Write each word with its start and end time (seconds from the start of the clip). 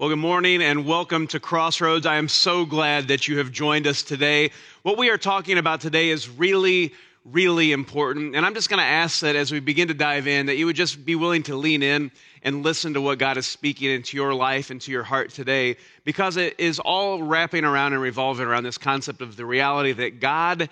Well, 0.00 0.10
good 0.10 0.20
morning 0.20 0.62
and 0.62 0.86
welcome 0.86 1.26
to 1.26 1.40
Crossroads. 1.40 2.06
I 2.06 2.18
am 2.18 2.28
so 2.28 2.64
glad 2.64 3.08
that 3.08 3.26
you 3.26 3.38
have 3.38 3.50
joined 3.50 3.84
us 3.84 4.04
today. 4.04 4.52
What 4.84 4.96
we 4.96 5.10
are 5.10 5.18
talking 5.18 5.58
about 5.58 5.80
today 5.80 6.10
is 6.10 6.28
really, 6.28 6.94
really 7.24 7.72
important. 7.72 8.36
And 8.36 8.46
I'm 8.46 8.54
just 8.54 8.70
going 8.70 8.78
to 8.78 8.86
ask 8.86 9.18
that 9.22 9.34
as 9.34 9.50
we 9.50 9.58
begin 9.58 9.88
to 9.88 9.94
dive 9.94 10.28
in, 10.28 10.46
that 10.46 10.56
you 10.56 10.66
would 10.66 10.76
just 10.76 11.04
be 11.04 11.16
willing 11.16 11.42
to 11.42 11.56
lean 11.56 11.82
in 11.82 12.12
and 12.44 12.62
listen 12.62 12.94
to 12.94 13.00
what 13.00 13.18
God 13.18 13.38
is 13.38 13.48
speaking 13.48 13.90
into 13.90 14.16
your 14.16 14.34
life, 14.34 14.70
into 14.70 14.92
your 14.92 15.02
heart 15.02 15.30
today, 15.30 15.76
because 16.04 16.36
it 16.36 16.54
is 16.60 16.78
all 16.78 17.20
wrapping 17.20 17.64
around 17.64 17.92
and 17.92 18.00
revolving 18.00 18.46
around 18.46 18.62
this 18.62 18.78
concept 18.78 19.20
of 19.20 19.34
the 19.34 19.44
reality 19.44 19.90
that 19.94 20.20
God 20.20 20.68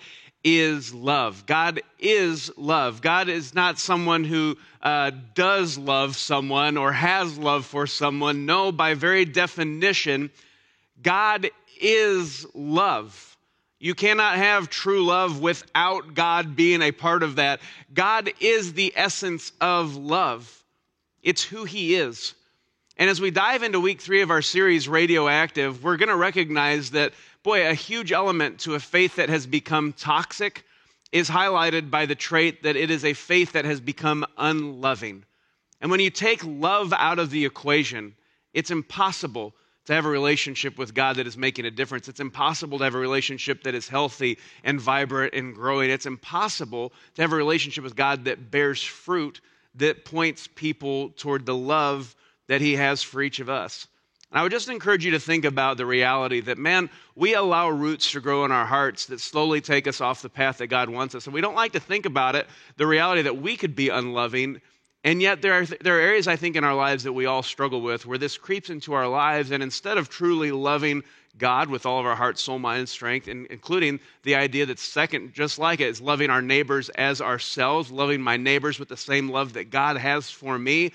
is 0.47 0.93
love. 0.93 1.45
God 1.45 1.81
is 1.99 2.49
love. 2.55 3.01
God 3.01 3.27
is 3.27 3.53
not 3.53 3.79
someone 3.79 4.23
who 4.23 4.57
uh, 4.81 5.11
does 5.35 5.77
love 5.77 6.15
someone 6.15 6.77
or 6.77 6.93
has 6.93 7.37
love 7.37 7.65
for 7.65 7.85
someone. 7.85 8.45
No, 8.45 8.71
by 8.71 8.93
very 8.93 9.25
definition, 9.25 10.31
God 11.01 11.49
is 11.81 12.45
love. 12.53 13.35
You 13.79 13.93
cannot 13.93 14.37
have 14.37 14.69
true 14.69 15.03
love 15.03 15.41
without 15.41 16.13
God 16.13 16.55
being 16.55 16.81
a 16.81 16.93
part 16.93 17.23
of 17.23 17.35
that. 17.35 17.59
God 17.93 18.31
is 18.39 18.71
the 18.71 18.93
essence 18.95 19.51
of 19.59 19.97
love, 19.97 20.63
it's 21.21 21.43
who 21.43 21.65
He 21.65 21.95
is. 21.95 22.33
And 22.97 23.11
as 23.11 23.21
we 23.21 23.29
dive 23.29 23.61
into 23.61 23.79
week 23.79 24.01
three 24.01 24.21
of 24.21 24.31
our 24.31 24.41
series, 24.41 24.89
Radioactive, 24.89 25.83
we're 25.83 25.97
going 25.97 26.09
to 26.09 26.15
recognize 26.15 26.91
that 26.91 27.13
boy, 27.43 27.69
a 27.69 27.73
huge 27.75 28.11
element 28.11 28.59
to 28.61 28.73
a 28.73 28.79
faith 28.79 29.17
that 29.17 29.29
has 29.29 29.45
become 29.45 29.93
toxic 29.93 30.63
is 31.11 31.29
highlighted 31.29 31.91
by 31.91 32.07
the 32.07 32.15
trait 32.15 32.63
that 32.63 32.75
it 32.75 32.89
is 32.89 33.05
a 33.05 33.13
faith 33.13 33.51
that 33.53 33.65
has 33.65 33.79
become 33.79 34.25
unloving. 34.37 35.23
And 35.79 35.91
when 35.91 35.99
you 35.99 36.09
take 36.09 36.43
love 36.43 36.91
out 36.91 37.19
of 37.19 37.29
the 37.29 37.45
equation, 37.45 38.15
it's 38.53 38.71
impossible 38.71 39.53
to 39.85 39.93
have 39.93 40.05
a 40.05 40.09
relationship 40.09 40.79
with 40.79 40.95
God 40.95 41.17
that 41.17 41.27
is 41.27 41.37
making 41.37 41.65
a 41.65 41.71
difference. 41.71 42.09
It's 42.09 42.19
impossible 42.19 42.79
to 42.79 42.83
have 42.83 42.95
a 42.95 42.99
relationship 42.99 43.63
that 43.63 43.75
is 43.75 43.87
healthy 43.87 44.39
and 44.63 44.81
vibrant 44.81 45.35
and 45.35 45.53
growing. 45.53 45.91
It's 45.91 46.07
impossible 46.07 46.91
to 47.13 47.21
have 47.21 47.31
a 47.31 47.37
relationship 47.37 47.83
with 47.83 47.95
God 47.95 48.25
that 48.25 48.49
bears 48.49 48.83
fruit 48.83 49.39
that 49.75 50.03
points 50.03 50.47
people 50.47 51.11
toward 51.11 51.45
the 51.45 51.55
love 51.55 52.15
that 52.47 52.61
He 52.61 52.75
has 52.75 53.03
for 53.03 53.21
each 53.21 53.39
of 53.39 53.49
us. 53.49 53.87
I 54.31 54.43
would 54.43 54.51
just 54.51 54.67
encourage 54.67 55.05
you 55.05 55.11
to 55.11 55.19
think 55.19 55.45
about 55.45 55.77
the 55.77 55.85
reality 55.85 56.41
that, 56.41 56.57
man, 56.57 56.89
we 57.15 57.33
allow 57.33 57.69
roots 57.69 58.11
to 58.11 58.19
grow 58.19 58.43
in 58.43 58.51
our 58.51 58.65
hearts 58.65 59.05
that 59.05 59.21
slowly 59.21 59.61
take 59.61 59.87
us 59.87 60.01
off 60.01 60.21
the 60.21 60.29
path 60.29 60.57
that 60.57 60.67
God 60.67 60.89
wants 60.89 61.15
us. 61.15 61.25
And 61.25 61.33
we 61.33 61.39
don't 61.39 61.55
like 61.55 61.71
to 61.73 61.79
think 61.79 62.05
about 62.05 62.35
it, 62.35 62.45
the 62.75 62.87
reality 62.87 63.21
that 63.21 63.41
we 63.41 63.55
could 63.55 63.73
be 63.73 63.87
unloving. 63.87 64.59
And 65.05 65.21
yet, 65.21 65.41
there 65.41 65.53
are, 65.53 65.65
there 65.65 65.97
are 65.97 66.01
areas 66.01 66.27
I 66.27 66.35
think 66.35 66.57
in 66.57 66.65
our 66.65 66.75
lives 66.75 67.03
that 67.03 67.13
we 67.13 67.25
all 67.25 67.41
struggle 67.41 67.79
with 67.79 68.05
where 68.05 68.17
this 68.17 68.37
creeps 68.37 68.69
into 68.69 68.93
our 68.93 69.07
lives. 69.07 69.51
And 69.51 69.63
instead 69.63 69.97
of 69.97 70.09
truly 70.09 70.51
loving 70.51 71.03
God 71.37 71.69
with 71.69 71.85
all 71.85 71.99
of 71.99 72.05
our 72.05 72.15
heart, 72.15 72.37
soul, 72.37 72.59
mind, 72.59 72.79
and 72.79 72.89
strength, 72.89 73.29
and 73.29 73.45
including 73.45 74.01
the 74.23 74.35
idea 74.35 74.65
that 74.65 74.79
second, 74.79 75.33
just 75.33 75.57
like 75.57 75.79
it, 75.79 75.87
is 75.87 76.01
loving 76.01 76.29
our 76.29 76.41
neighbors 76.41 76.89
as 76.89 77.21
ourselves, 77.21 77.91
loving 77.91 78.21
my 78.21 78.35
neighbors 78.35 78.77
with 78.77 78.89
the 78.89 78.97
same 78.97 79.29
love 79.29 79.53
that 79.53 79.69
God 79.69 79.95
has 79.95 80.29
for 80.29 80.59
me. 80.59 80.91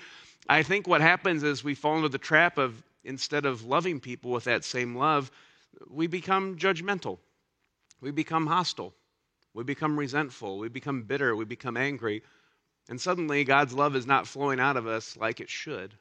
I 0.47 0.63
think 0.63 0.87
what 0.87 1.01
happens 1.01 1.43
is 1.43 1.63
we 1.63 1.75
fall 1.75 1.97
into 1.97 2.09
the 2.09 2.17
trap 2.17 2.57
of 2.57 2.81
instead 3.03 3.45
of 3.45 3.65
loving 3.65 3.99
people 3.99 4.31
with 4.31 4.45
that 4.45 4.63
same 4.63 4.95
love, 4.95 5.31
we 5.89 6.07
become 6.07 6.57
judgmental. 6.57 7.17
We 8.01 8.11
become 8.11 8.47
hostile. 8.47 8.93
We 9.53 9.63
become 9.63 9.97
resentful. 9.97 10.57
We 10.57 10.69
become 10.69 11.03
bitter. 11.03 11.35
We 11.35 11.45
become 11.45 11.77
angry. 11.77 12.23
And 12.89 12.99
suddenly, 12.99 13.43
God's 13.43 13.73
love 13.73 13.95
is 13.95 14.05
not 14.05 14.27
flowing 14.27 14.59
out 14.59 14.77
of 14.77 14.87
us 14.87 15.15
like 15.15 15.39
it 15.39 15.49
should. 15.49 15.93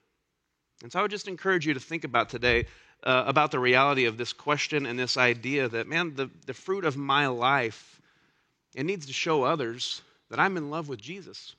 And 0.83 0.91
so 0.91 0.99
I 0.99 1.03
would 1.03 1.11
just 1.11 1.29
encourage 1.29 1.67
you 1.67 1.75
to 1.75 1.81
think 1.81 2.05
about 2.05 2.29
today 2.29 2.67
uh, 3.05 3.25
about 3.27 3.51
the 3.51 3.59
reality 3.59 4.05
of 4.07 4.17
this 4.17 4.33
question 4.33 4.87
and 4.87 4.99
this 4.99 5.17
idea 5.17 5.69
that, 5.69 5.89
man, 5.89 6.15
the, 6.15 6.31
the 6.47 6.55
fruit 6.55 6.85
of 6.85 6.97
my 6.97 7.27
life, 7.27 8.01
it 8.75 8.85
needs 8.85 9.07
to 9.07 9.13
show 9.13 9.43
others 9.43 10.03
that 10.31 10.41
I'm 10.41 10.57
in 10.57 10.71
love 10.71 10.89
with 10.89 11.01
Jesus. 11.01 11.55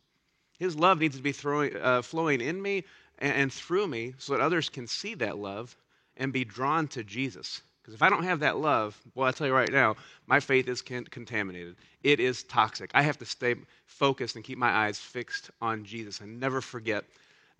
His 0.63 0.77
love 0.77 0.99
needs 0.99 1.17
to 1.17 1.21
be 1.21 1.33
throwing, 1.33 1.75
uh, 1.75 2.01
flowing 2.01 2.39
in 2.39 2.61
me, 2.61 2.85
and, 3.19 3.33
and 3.33 3.53
through 3.53 3.85
me 3.85 4.13
so 4.17 4.31
that 4.31 4.41
others 4.41 4.69
can 4.69 4.87
see 4.87 5.13
that 5.15 5.37
love 5.37 5.75
and 6.15 6.31
be 6.31 6.45
drawn 6.45 6.87
to 6.87 7.03
Jesus. 7.03 7.61
Because 7.81 7.93
if 7.93 8.01
I 8.01 8.09
don't 8.09 8.23
have 8.23 8.39
that 8.39 8.55
love, 8.55 8.97
well, 9.13 9.27
I'll 9.27 9.33
tell 9.33 9.45
you 9.45 9.53
right 9.53 9.69
now, 9.69 9.97
my 10.25 10.39
faith 10.39 10.69
is 10.69 10.81
con- 10.81 11.03
contaminated. 11.03 11.75
It 12.01 12.21
is 12.21 12.43
toxic. 12.43 12.91
I 12.93 13.01
have 13.01 13.17
to 13.17 13.25
stay 13.25 13.55
focused 13.87 14.37
and 14.37 14.45
keep 14.45 14.57
my 14.57 14.69
eyes 14.69 14.97
fixed 14.97 15.51
on 15.61 15.83
Jesus 15.83 16.21
and 16.21 16.39
never 16.39 16.61
forget 16.61 17.03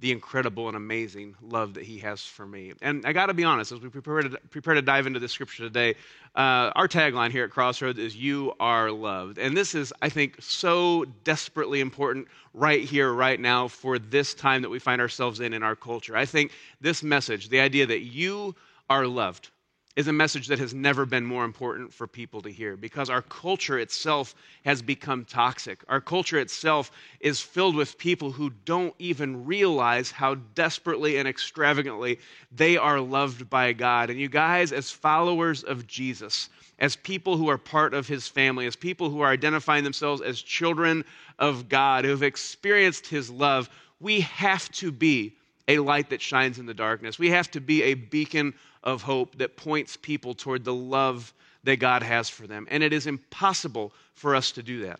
the 0.03 0.11
incredible 0.11 0.67
and 0.67 0.75
amazing 0.75 1.33
love 1.41 1.75
that 1.75 1.83
he 1.85 1.97
has 1.97 2.21
for 2.21 2.45
me. 2.45 2.73
And 2.81 3.05
I 3.05 3.13
got 3.13 3.27
to 3.27 3.33
be 3.33 3.45
honest, 3.45 3.71
as 3.71 3.79
we 3.79 3.87
prepare 3.87 4.21
to, 4.21 4.37
prepare 4.49 4.73
to 4.73 4.81
dive 4.81 5.07
into 5.07 5.17
the 5.17 5.29
scripture 5.29 5.63
today, 5.63 5.95
uh, 6.35 6.71
our 6.75 6.89
tagline 6.89 7.31
here 7.31 7.45
at 7.45 7.51
Crossroads 7.51 7.97
is 7.97 8.13
You 8.13 8.51
are 8.59 8.91
loved. 8.91 9.37
And 9.37 9.55
this 9.55 9.73
is, 9.73 9.93
I 10.01 10.09
think, 10.09 10.35
so 10.41 11.05
desperately 11.23 11.79
important 11.79 12.27
right 12.53 12.83
here, 12.83 13.13
right 13.13 13.39
now, 13.39 13.69
for 13.69 13.97
this 13.97 14.33
time 14.33 14.61
that 14.63 14.69
we 14.69 14.77
find 14.77 14.99
ourselves 14.99 15.39
in 15.39 15.53
in 15.53 15.63
our 15.63 15.77
culture. 15.77 16.17
I 16.17 16.25
think 16.25 16.51
this 16.81 17.01
message, 17.01 17.47
the 17.47 17.61
idea 17.61 17.85
that 17.85 18.01
you 18.01 18.55
are 18.89 19.07
loved, 19.07 19.51
is 19.95 20.07
a 20.07 20.13
message 20.13 20.47
that 20.47 20.57
has 20.57 20.73
never 20.73 21.05
been 21.05 21.23
more 21.23 21.45
important 21.45 21.93
for 21.93 22.07
people 22.07 22.41
to 22.41 22.49
hear 22.49 22.75
because 22.75 23.11
our 23.11 23.21
culture 23.21 23.77
itself 23.77 24.33
has 24.65 24.81
become 24.81 25.23
toxic. 25.23 25.83
Our 25.87 26.01
culture 26.01 26.39
itself 26.39 26.91
is 27.19 27.39
filled 27.39 27.75
with 27.75 27.99
people 27.99 28.31
who 28.31 28.49
don't 28.65 28.95
even 28.97 29.45
realize 29.45 30.09
how 30.09 30.35
desperately 30.55 31.17
and 31.17 31.27
extravagantly 31.27 32.19
they 32.51 32.75
are 32.75 32.99
loved 32.99 33.49
by 33.51 33.73
God. 33.73 34.09
And 34.09 34.19
you 34.19 34.29
guys, 34.29 34.71
as 34.71 34.89
followers 34.89 35.63
of 35.63 35.85
Jesus, 35.85 36.49
as 36.79 36.95
people 36.95 37.37
who 37.37 37.49
are 37.49 37.59
part 37.59 37.93
of 37.93 38.07
his 38.07 38.27
family, 38.27 38.65
as 38.65 38.75
people 38.75 39.11
who 39.11 39.21
are 39.21 39.29
identifying 39.29 39.83
themselves 39.83 40.21
as 40.21 40.41
children 40.41 41.05
of 41.37 41.69
God, 41.69 42.03
who 42.03 42.11
have 42.11 42.23
experienced 42.23 43.05
his 43.05 43.29
love, 43.29 43.69
we 43.99 44.21
have 44.21 44.71
to 44.71 44.91
be 44.91 45.35
a 45.67 45.79
light 45.79 46.09
that 46.09 46.21
shines 46.21 46.59
in 46.59 46.65
the 46.65 46.73
darkness. 46.73 47.17
We 47.17 47.29
have 47.29 47.49
to 47.51 47.61
be 47.61 47.83
a 47.83 47.93
beacon 47.93 48.53
of 48.83 49.01
hope 49.01 49.37
that 49.37 49.57
points 49.57 49.97
people 49.97 50.33
toward 50.33 50.63
the 50.63 50.73
love 50.73 51.33
that 51.63 51.77
God 51.77 52.03
has 52.03 52.29
for 52.29 52.47
them. 52.47 52.67
And 52.69 52.83
it 52.83 52.91
is 52.91 53.07
impossible 53.07 53.93
for 54.13 54.35
us 54.35 54.51
to 54.53 54.63
do 54.63 54.85
that 54.85 54.99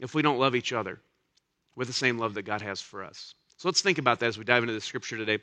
if 0.00 0.14
we 0.14 0.22
don't 0.22 0.38
love 0.38 0.56
each 0.56 0.72
other 0.72 1.00
with 1.76 1.86
the 1.86 1.94
same 1.94 2.18
love 2.18 2.34
that 2.34 2.42
God 2.42 2.60
has 2.62 2.80
for 2.80 3.04
us. 3.04 3.34
So 3.56 3.68
let's 3.68 3.82
think 3.82 3.98
about 3.98 4.18
that 4.20 4.26
as 4.26 4.38
we 4.38 4.44
dive 4.44 4.62
into 4.62 4.74
the 4.74 4.80
scripture 4.80 5.16
today. 5.16 5.38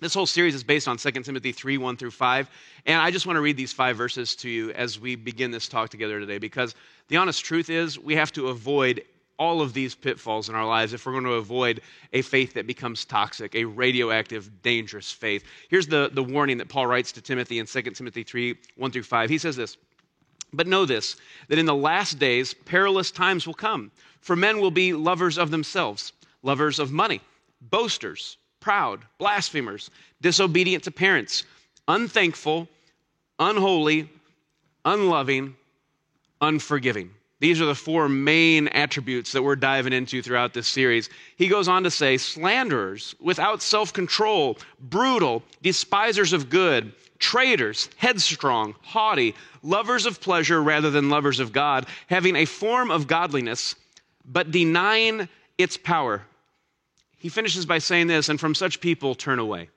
This 0.00 0.14
whole 0.14 0.26
series 0.26 0.56
is 0.56 0.64
based 0.64 0.88
on 0.88 0.96
2 0.96 1.10
Timothy 1.10 1.52
3 1.52 1.78
1 1.78 1.96
through 1.96 2.10
5. 2.10 2.50
And 2.86 3.00
I 3.00 3.12
just 3.12 3.24
want 3.24 3.36
to 3.36 3.40
read 3.40 3.56
these 3.56 3.72
five 3.72 3.96
verses 3.96 4.34
to 4.36 4.50
you 4.50 4.72
as 4.72 4.98
we 4.98 5.14
begin 5.14 5.52
this 5.52 5.68
talk 5.68 5.90
together 5.90 6.18
today 6.18 6.38
because 6.38 6.74
the 7.06 7.18
honest 7.18 7.44
truth 7.44 7.70
is 7.70 8.00
we 8.00 8.16
have 8.16 8.32
to 8.32 8.48
avoid 8.48 9.04
all 9.42 9.60
of 9.60 9.72
these 9.72 9.92
pitfalls 9.92 10.48
in 10.48 10.54
our 10.54 10.64
lives 10.64 10.92
if 10.92 11.04
we're 11.04 11.10
going 11.10 11.24
to 11.24 11.32
avoid 11.32 11.80
a 12.12 12.22
faith 12.22 12.54
that 12.54 12.64
becomes 12.64 13.04
toxic, 13.04 13.56
a 13.56 13.64
radioactive, 13.64 14.62
dangerous 14.62 15.10
faith. 15.10 15.42
Here's 15.68 15.88
the, 15.88 16.10
the 16.12 16.22
warning 16.22 16.58
that 16.58 16.68
Paul 16.68 16.86
writes 16.86 17.10
to 17.10 17.20
Timothy 17.20 17.58
in 17.58 17.66
2 17.66 17.82
Timothy 17.82 18.22
3 18.22 18.54
1 18.76 18.90
through 18.92 19.02
5. 19.02 19.28
He 19.28 19.38
says 19.38 19.56
this 19.56 19.76
But 20.52 20.68
know 20.68 20.86
this, 20.86 21.16
that 21.48 21.58
in 21.58 21.66
the 21.66 21.74
last 21.74 22.20
days 22.20 22.54
perilous 22.54 23.10
times 23.10 23.44
will 23.44 23.54
come, 23.54 23.90
for 24.20 24.36
men 24.36 24.60
will 24.60 24.70
be 24.70 24.92
lovers 24.92 25.38
of 25.38 25.50
themselves, 25.50 26.12
lovers 26.44 26.78
of 26.78 26.92
money, 26.92 27.20
boasters, 27.62 28.36
proud, 28.60 29.00
blasphemers, 29.18 29.90
disobedient 30.20 30.84
to 30.84 30.92
parents, 30.92 31.42
unthankful, 31.88 32.68
unholy, 33.40 34.08
unloving, 34.84 35.56
unforgiving 36.40 37.10
these 37.42 37.60
are 37.60 37.66
the 37.66 37.74
four 37.74 38.08
main 38.08 38.68
attributes 38.68 39.32
that 39.32 39.42
we're 39.42 39.56
diving 39.56 39.92
into 39.92 40.22
throughout 40.22 40.54
this 40.54 40.68
series. 40.68 41.10
He 41.34 41.48
goes 41.48 41.66
on 41.66 41.82
to 41.82 41.90
say 41.90 42.16
slanderers, 42.16 43.16
without 43.18 43.60
self 43.60 43.92
control, 43.92 44.58
brutal, 44.78 45.42
despisers 45.60 46.32
of 46.32 46.50
good, 46.50 46.92
traitors, 47.18 47.88
headstrong, 47.96 48.76
haughty, 48.82 49.34
lovers 49.64 50.06
of 50.06 50.20
pleasure 50.20 50.62
rather 50.62 50.88
than 50.88 51.10
lovers 51.10 51.40
of 51.40 51.52
God, 51.52 51.86
having 52.06 52.36
a 52.36 52.44
form 52.44 52.92
of 52.92 53.08
godliness, 53.08 53.74
but 54.24 54.52
denying 54.52 55.28
its 55.58 55.76
power. 55.76 56.22
He 57.18 57.28
finishes 57.28 57.66
by 57.66 57.78
saying 57.78 58.06
this, 58.06 58.28
and 58.28 58.38
from 58.38 58.54
such 58.54 58.80
people 58.80 59.16
turn 59.16 59.40
away. 59.40 59.68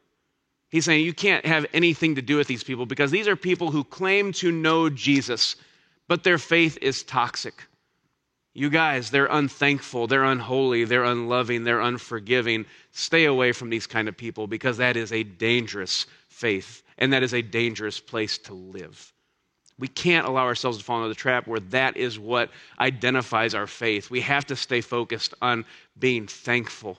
He's 0.69 0.85
saying 0.85 1.03
you 1.03 1.15
can't 1.15 1.47
have 1.47 1.65
anything 1.73 2.13
to 2.13 2.21
do 2.21 2.37
with 2.37 2.45
these 2.45 2.63
people 2.63 2.85
because 2.85 3.09
these 3.09 3.27
are 3.27 3.35
people 3.35 3.71
who 3.71 3.83
claim 3.83 4.33
to 4.33 4.51
know 4.51 4.87
Jesus 4.87 5.55
but 6.07 6.23
their 6.23 6.37
faith 6.37 6.77
is 6.81 7.03
toxic. 7.03 7.63
You 8.53 8.69
guys, 8.69 9.09
they're 9.11 9.25
unthankful, 9.25 10.07
they're 10.07 10.23
unholy, 10.23 10.85
they're 10.85 11.03
unloving, 11.03 11.63
they're 11.65 11.81
unforgiving. 11.81 12.65
Stay 12.91 13.25
away 13.25 13.51
from 13.51 13.69
these 13.69 13.85
kind 13.85 14.07
of 14.07 14.15
people 14.15 14.47
because 14.47 14.77
that 14.77 14.95
is 14.95 15.11
a 15.11 15.23
dangerous 15.23 16.05
faith 16.29 16.81
and 16.97 17.11
that 17.11 17.23
is 17.23 17.33
a 17.33 17.41
dangerous 17.41 17.99
place 17.99 18.37
to 18.39 18.53
live. 18.53 19.11
We 19.77 19.89
can't 19.89 20.25
allow 20.25 20.45
ourselves 20.45 20.77
to 20.77 20.83
fall 20.85 20.99
into 20.99 21.09
the 21.09 21.15
trap 21.15 21.47
where 21.47 21.59
that 21.59 21.97
is 21.97 22.17
what 22.17 22.49
identifies 22.79 23.53
our 23.53 23.67
faith. 23.67 24.09
We 24.09 24.21
have 24.21 24.45
to 24.45 24.55
stay 24.55 24.79
focused 24.79 25.33
on 25.41 25.65
being 25.99 26.27
thankful 26.27 26.97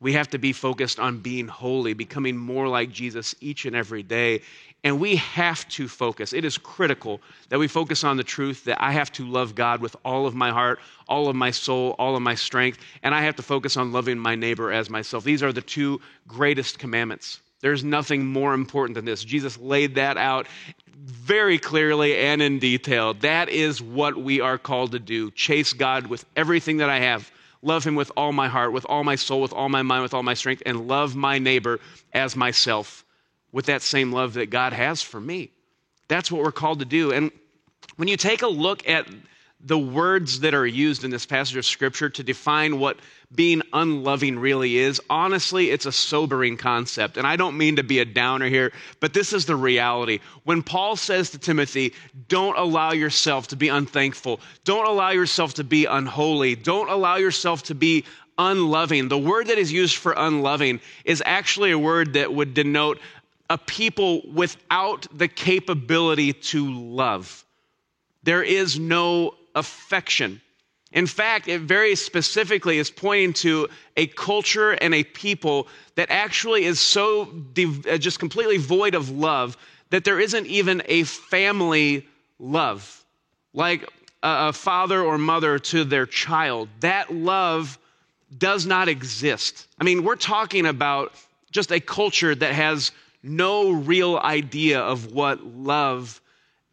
We 0.00 0.12
have 0.12 0.28
to 0.30 0.38
be 0.38 0.52
focused 0.52 1.00
on 1.00 1.20
being 1.20 1.48
holy, 1.48 1.94
becoming 1.94 2.36
more 2.36 2.68
like 2.68 2.90
Jesus 2.90 3.34
each 3.40 3.64
and 3.64 3.74
every 3.74 4.02
day. 4.02 4.42
And 4.84 5.00
we 5.00 5.16
have 5.16 5.66
to 5.70 5.88
focus. 5.88 6.32
It 6.32 6.44
is 6.44 6.58
critical 6.58 7.20
that 7.48 7.58
we 7.58 7.66
focus 7.66 8.04
on 8.04 8.16
the 8.16 8.22
truth 8.22 8.64
that 8.64 8.80
I 8.80 8.92
have 8.92 9.10
to 9.12 9.26
love 9.26 9.54
God 9.54 9.80
with 9.80 9.96
all 10.04 10.26
of 10.26 10.34
my 10.34 10.50
heart, 10.50 10.78
all 11.08 11.28
of 11.28 11.34
my 11.34 11.50
soul, 11.50 11.96
all 11.98 12.14
of 12.14 12.22
my 12.22 12.34
strength, 12.34 12.78
and 13.02 13.14
I 13.14 13.22
have 13.22 13.36
to 13.36 13.42
focus 13.42 13.76
on 13.76 13.90
loving 13.90 14.18
my 14.18 14.34
neighbor 14.34 14.70
as 14.70 14.90
myself. 14.90 15.24
These 15.24 15.42
are 15.42 15.52
the 15.52 15.62
two 15.62 16.00
greatest 16.28 16.78
commandments. 16.78 17.40
There's 17.60 17.82
nothing 17.82 18.26
more 18.26 18.52
important 18.52 18.94
than 18.94 19.06
this. 19.06 19.24
Jesus 19.24 19.58
laid 19.58 19.94
that 19.94 20.18
out 20.18 20.46
very 21.04 21.58
clearly 21.58 22.16
and 22.16 22.42
in 22.42 22.58
detail. 22.58 23.14
That 23.14 23.48
is 23.48 23.80
what 23.80 24.16
we 24.16 24.40
are 24.40 24.58
called 24.58 24.92
to 24.92 24.98
do 24.98 25.30
chase 25.30 25.72
God 25.72 26.06
with 26.06 26.24
everything 26.36 26.76
that 26.76 26.90
I 26.90 27.00
have 27.00 27.30
love 27.66 27.84
him 27.84 27.94
with 27.94 28.10
all 28.16 28.32
my 28.32 28.48
heart, 28.48 28.72
with 28.72 28.86
all 28.88 29.04
my 29.04 29.16
soul, 29.16 29.40
with 29.42 29.52
all 29.52 29.68
my 29.68 29.82
mind, 29.82 30.02
with 30.02 30.14
all 30.14 30.22
my 30.22 30.34
strength, 30.34 30.62
and 30.64 30.88
love 30.88 31.16
my 31.16 31.38
neighbor 31.38 31.80
as 32.12 32.36
myself 32.36 33.04
with 33.52 33.66
that 33.66 33.82
same 33.82 34.12
love 34.12 34.34
that 34.34 34.50
God 34.50 34.72
has 34.72 35.02
for 35.02 35.20
me. 35.20 35.50
That's 36.08 36.30
what 36.30 36.42
we're 36.42 36.52
called 36.52 36.78
to 36.80 36.84
do. 36.84 37.12
And 37.12 37.30
when 37.96 38.08
you 38.08 38.16
take 38.16 38.42
a 38.42 38.46
look 38.46 38.88
at 38.88 39.08
the 39.66 39.78
words 39.78 40.40
that 40.40 40.54
are 40.54 40.66
used 40.66 41.02
in 41.02 41.10
this 41.10 41.26
passage 41.26 41.56
of 41.56 41.64
scripture 41.64 42.08
to 42.08 42.22
define 42.22 42.78
what 42.78 42.98
being 43.34 43.62
unloving 43.72 44.38
really 44.38 44.76
is, 44.76 45.00
honestly, 45.10 45.70
it's 45.70 45.86
a 45.86 45.92
sobering 45.92 46.56
concept. 46.56 47.16
And 47.16 47.26
I 47.26 47.34
don't 47.34 47.58
mean 47.58 47.76
to 47.76 47.82
be 47.82 47.98
a 47.98 48.04
downer 48.04 48.48
here, 48.48 48.72
but 49.00 49.12
this 49.12 49.32
is 49.32 49.44
the 49.44 49.56
reality. 49.56 50.20
When 50.44 50.62
Paul 50.62 50.94
says 50.94 51.30
to 51.30 51.38
Timothy, 51.38 51.94
don't 52.28 52.56
allow 52.56 52.92
yourself 52.92 53.48
to 53.48 53.56
be 53.56 53.68
unthankful, 53.68 54.40
don't 54.64 54.86
allow 54.86 55.10
yourself 55.10 55.54
to 55.54 55.64
be 55.64 55.84
unholy, 55.84 56.54
don't 56.54 56.88
allow 56.88 57.16
yourself 57.16 57.64
to 57.64 57.74
be 57.74 58.04
unloving, 58.38 59.08
the 59.08 59.18
word 59.18 59.48
that 59.48 59.58
is 59.58 59.72
used 59.72 59.96
for 59.96 60.14
unloving 60.16 60.80
is 61.04 61.22
actually 61.26 61.72
a 61.72 61.78
word 61.78 62.12
that 62.12 62.32
would 62.32 62.54
denote 62.54 63.00
a 63.50 63.58
people 63.58 64.22
without 64.32 65.06
the 65.16 65.28
capability 65.28 66.32
to 66.32 66.70
love. 66.72 67.44
There 68.24 68.42
is 68.42 68.78
no 68.78 69.35
affection. 69.56 70.40
In 70.92 71.06
fact, 71.06 71.48
it 71.48 71.62
very 71.62 71.96
specifically 71.96 72.78
is 72.78 72.90
pointing 72.90 73.32
to 73.34 73.68
a 73.96 74.06
culture 74.06 74.72
and 74.72 74.94
a 74.94 75.02
people 75.02 75.66
that 75.96 76.10
actually 76.10 76.64
is 76.64 76.78
so 76.78 77.28
uh, 77.88 77.98
just 77.98 78.20
completely 78.20 78.56
void 78.56 78.94
of 78.94 79.10
love 79.10 79.56
that 79.90 80.04
there 80.04 80.20
isn't 80.20 80.46
even 80.46 80.82
a 80.86 81.02
family 81.02 82.06
love, 82.38 83.04
like 83.52 83.88
a 84.22 84.52
father 84.52 85.02
or 85.02 85.18
mother 85.18 85.58
to 85.58 85.84
their 85.84 86.06
child. 86.06 86.68
That 86.80 87.12
love 87.12 87.78
does 88.38 88.66
not 88.66 88.88
exist. 88.88 89.66
I 89.80 89.84
mean, 89.84 90.04
we're 90.04 90.16
talking 90.16 90.66
about 90.66 91.14
just 91.50 91.70
a 91.72 91.80
culture 91.80 92.34
that 92.34 92.52
has 92.52 92.92
no 93.22 93.70
real 93.70 94.18
idea 94.18 94.80
of 94.80 95.12
what 95.12 95.44
love 95.44 96.20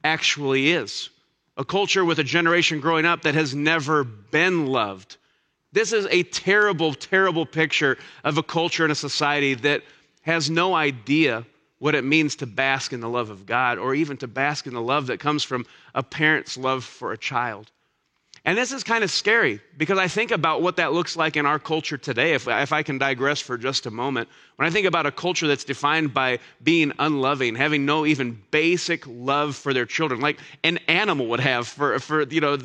actually 0.04 0.72
is 0.72 1.10
a 1.58 1.66
culture 1.66 2.04
with 2.04 2.20
a 2.20 2.24
generation 2.24 2.80
growing 2.80 3.06
up 3.06 3.24
that 3.24 3.36
has 3.36 3.54
never 3.54 4.04
been 4.04 4.68
loved. 4.68 5.18
This 5.72 5.92
is 5.92 6.08
a 6.12 6.24
terrible, 6.24 6.94
terrible 6.94 7.46
picture 7.46 7.98
of 8.24 8.38
a 8.38 8.44
culture 8.44 8.84
and 8.84 8.92
a 8.92 8.96
society 8.96 9.56
that 9.56 9.82
has 10.22 10.50
no 10.50 10.74
idea 10.74 11.46
what 11.80 11.96
it 11.96 12.04
means 12.04 12.38
to 12.38 12.46
bask 12.46 12.94
in 12.94 13.02
the 13.02 13.10
love 13.10 13.30
of 13.30 13.46
God 13.46 13.78
or 13.78 13.94
even 13.94 14.18
to 14.18 14.28
bask 14.28 14.68
in 14.68 14.74
the 14.74 14.82
love 14.82 15.08
that 15.08 15.20
comes 15.20 15.44
from 15.44 15.66
a 15.94 16.02
parent's 16.02 16.58
love 16.58 16.84
for 16.84 17.12
a 17.12 17.18
child. 17.18 17.72
And 18.46 18.58
this 18.58 18.74
is 18.74 18.84
kind 18.84 19.06
of 19.06 19.12
scary 19.12 19.62
because 19.78 19.98
I 19.98 20.10
think 20.10 20.32
about 20.32 20.62
what 20.62 20.76
that 20.76 20.92
looks 20.92 21.16
like 21.16 21.38
in 21.38 21.46
our 21.46 21.60
culture 21.60 21.98
today, 21.98 22.34
if, 22.34 22.46
if 22.50 22.74
I 22.74 22.84
can 22.84 22.98
digress 22.98 23.40
for 23.40 23.58
just 23.58 23.86
a 23.86 23.92
moment. 23.92 24.28
When 24.58 24.68
I 24.68 24.70
think 24.70 24.86
about 24.86 25.06
a 25.06 25.12
culture 25.12 25.48
that's 25.48 25.64
defined 25.64 26.14
by 26.14 26.40
being 26.62 26.92
unloving, 27.00 27.56
having 27.56 27.86
no 27.86 28.06
even 28.06 28.42
basic 28.52 29.08
love 29.08 29.56
for 29.56 29.74
their 29.74 29.86
children, 29.86 30.20
like 30.20 30.40
an 30.66 30.80
animal 30.90 31.28
would 31.28 31.40
have 31.40 31.70
for, 31.70 31.98
for 32.00 32.24
you 32.24 32.42
know, 32.42 32.58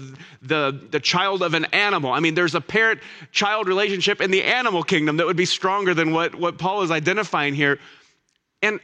the, 0.43 0.89
the 0.91 0.99
child 0.99 1.43
of 1.43 1.55
an 1.55 1.67
animal. 1.67 2.11
I 2.11 2.19
mean, 2.19 2.35
there's 2.35 2.57
a 2.57 2.61
parent 2.61 3.01
child 3.31 3.69
relationship 3.69 4.21
in 4.21 4.33
the 4.33 4.43
animal 4.43 4.83
kingdom 4.83 5.19
that 5.19 5.27
would 5.27 5.37
be 5.37 5.47
stronger 5.47 5.95
than 5.95 6.11
what, 6.13 6.35
what 6.35 6.59
Paul 6.59 6.83
is 6.83 6.91
identifying 6.91 7.55
here. 7.55 7.79
And 8.63 8.81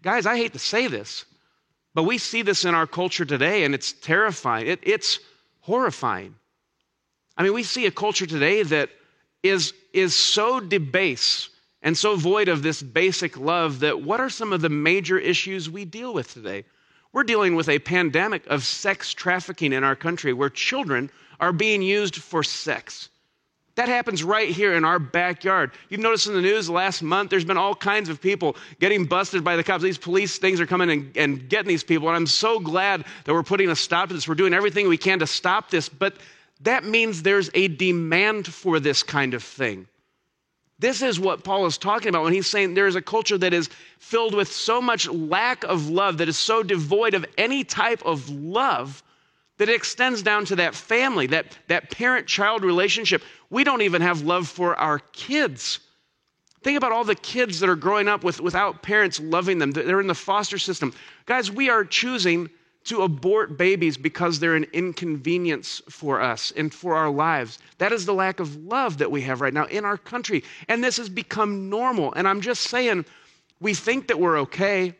guys, 0.00 0.26
I 0.26 0.36
hate 0.36 0.52
to 0.52 0.60
say 0.60 0.86
this, 0.86 1.24
but 1.92 2.04
we 2.04 2.18
see 2.18 2.42
this 2.42 2.64
in 2.64 2.72
our 2.72 2.86
culture 2.86 3.24
today, 3.24 3.64
and 3.64 3.74
it's 3.74 3.92
terrifying. 3.92 4.68
It, 4.68 4.78
it's 4.84 5.18
horrifying. 5.66 6.36
I 7.36 7.42
mean, 7.42 7.52
we 7.52 7.64
see 7.64 7.86
a 7.86 7.90
culture 7.90 8.24
today 8.24 8.62
that 8.62 8.88
is, 9.42 9.74
is 9.92 10.14
so 10.14 10.60
debased 10.60 11.50
and 11.82 11.98
so 11.98 12.14
void 12.14 12.46
of 12.46 12.62
this 12.62 12.80
basic 12.82 13.36
love 13.36 13.80
that 13.80 14.00
what 14.00 14.20
are 14.20 14.30
some 14.30 14.52
of 14.52 14.60
the 14.60 14.68
major 14.68 15.18
issues 15.18 15.68
we 15.68 15.84
deal 15.84 16.14
with 16.14 16.32
today? 16.32 16.64
We're 17.12 17.24
dealing 17.24 17.56
with 17.56 17.68
a 17.68 17.80
pandemic 17.80 18.46
of 18.46 18.62
sex 18.62 19.12
trafficking 19.12 19.72
in 19.72 19.82
our 19.82 19.96
country 19.96 20.32
where 20.32 20.50
children 20.50 21.10
are 21.40 21.52
being 21.52 21.82
used 21.82 22.16
for 22.16 22.44
sex. 22.44 23.08
That 23.76 23.88
happens 23.88 24.24
right 24.24 24.48
here 24.48 24.74
in 24.74 24.86
our 24.86 24.98
backyard. 24.98 25.70
You've 25.90 26.00
noticed 26.00 26.26
in 26.26 26.32
the 26.32 26.40
news 26.40 26.68
last 26.70 27.02
month, 27.02 27.28
there's 27.28 27.44
been 27.44 27.58
all 27.58 27.74
kinds 27.74 28.08
of 28.08 28.22
people 28.22 28.56
getting 28.80 29.04
busted 29.04 29.44
by 29.44 29.56
the 29.56 29.62
cops. 29.62 29.82
These 29.82 29.98
police 29.98 30.38
things 30.38 30.60
are 30.60 30.66
coming 30.66 30.90
and, 30.90 31.16
and 31.16 31.48
getting 31.48 31.68
these 31.68 31.84
people. 31.84 32.08
And 32.08 32.16
I'm 32.16 32.26
so 32.26 32.58
glad 32.58 33.04
that 33.24 33.34
we're 33.34 33.42
putting 33.42 33.68
a 33.68 33.76
stop 33.76 34.08
to 34.08 34.14
this. 34.14 34.26
We're 34.26 34.34
doing 34.34 34.54
everything 34.54 34.88
we 34.88 34.96
can 34.96 35.18
to 35.18 35.26
stop 35.26 35.70
this. 35.70 35.90
But 35.90 36.16
that 36.62 36.84
means 36.84 37.22
there's 37.22 37.50
a 37.52 37.68
demand 37.68 38.46
for 38.46 38.80
this 38.80 39.02
kind 39.02 39.34
of 39.34 39.42
thing. 39.42 39.86
This 40.78 41.02
is 41.02 41.20
what 41.20 41.44
Paul 41.44 41.66
is 41.66 41.76
talking 41.76 42.08
about 42.08 42.24
when 42.24 42.32
he's 42.32 42.46
saying 42.46 42.72
there 42.72 42.86
is 42.86 42.96
a 42.96 43.02
culture 43.02 43.36
that 43.38 43.52
is 43.52 43.68
filled 43.98 44.34
with 44.34 44.50
so 44.50 44.80
much 44.80 45.06
lack 45.08 45.64
of 45.64 45.90
love, 45.90 46.18
that 46.18 46.28
is 46.28 46.38
so 46.38 46.62
devoid 46.62 47.12
of 47.12 47.26
any 47.36 47.62
type 47.62 48.02
of 48.06 48.28
love 48.30 49.02
that 49.58 49.68
it 49.68 49.74
extends 49.74 50.22
down 50.22 50.44
to 50.46 50.56
that 50.56 50.74
family, 50.74 51.26
that, 51.28 51.58
that 51.68 51.90
parent 51.90 52.26
child 52.26 52.62
relationship. 52.62 53.22
We 53.50 53.64
don't 53.64 53.82
even 53.82 54.02
have 54.02 54.22
love 54.22 54.48
for 54.48 54.76
our 54.76 54.98
kids. 54.98 55.80
Think 56.62 56.76
about 56.76 56.92
all 56.92 57.04
the 57.04 57.14
kids 57.14 57.60
that 57.60 57.68
are 57.68 57.76
growing 57.76 58.08
up 58.08 58.24
with, 58.24 58.40
without 58.40 58.82
parents 58.82 59.20
loving 59.20 59.58
them. 59.58 59.70
They're 59.70 60.00
in 60.00 60.08
the 60.08 60.14
foster 60.14 60.58
system. 60.58 60.92
Guys, 61.24 61.50
we 61.50 61.70
are 61.70 61.84
choosing 61.84 62.50
to 62.86 63.02
abort 63.02 63.58
babies 63.58 63.96
because 63.96 64.38
they're 64.38 64.54
an 64.54 64.66
inconvenience 64.72 65.82
for 65.90 66.20
us 66.20 66.52
and 66.56 66.72
for 66.72 66.94
our 66.94 67.10
lives. 67.10 67.58
That 67.78 67.92
is 67.92 68.06
the 68.06 68.14
lack 68.14 68.40
of 68.40 68.56
love 68.64 68.98
that 68.98 69.10
we 69.10 69.22
have 69.22 69.40
right 69.40 69.52
now 69.52 69.66
in 69.66 69.84
our 69.84 69.96
country. 69.96 70.44
And 70.68 70.82
this 70.82 70.96
has 70.98 71.08
become 71.08 71.68
normal. 71.68 72.12
And 72.14 72.28
I'm 72.28 72.40
just 72.40 72.62
saying, 72.62 73.04
we 73.60 73.74
think 73.74 74.06
that 74.08 74.18
we're 74.20 74.38
okay. 74.40 74.94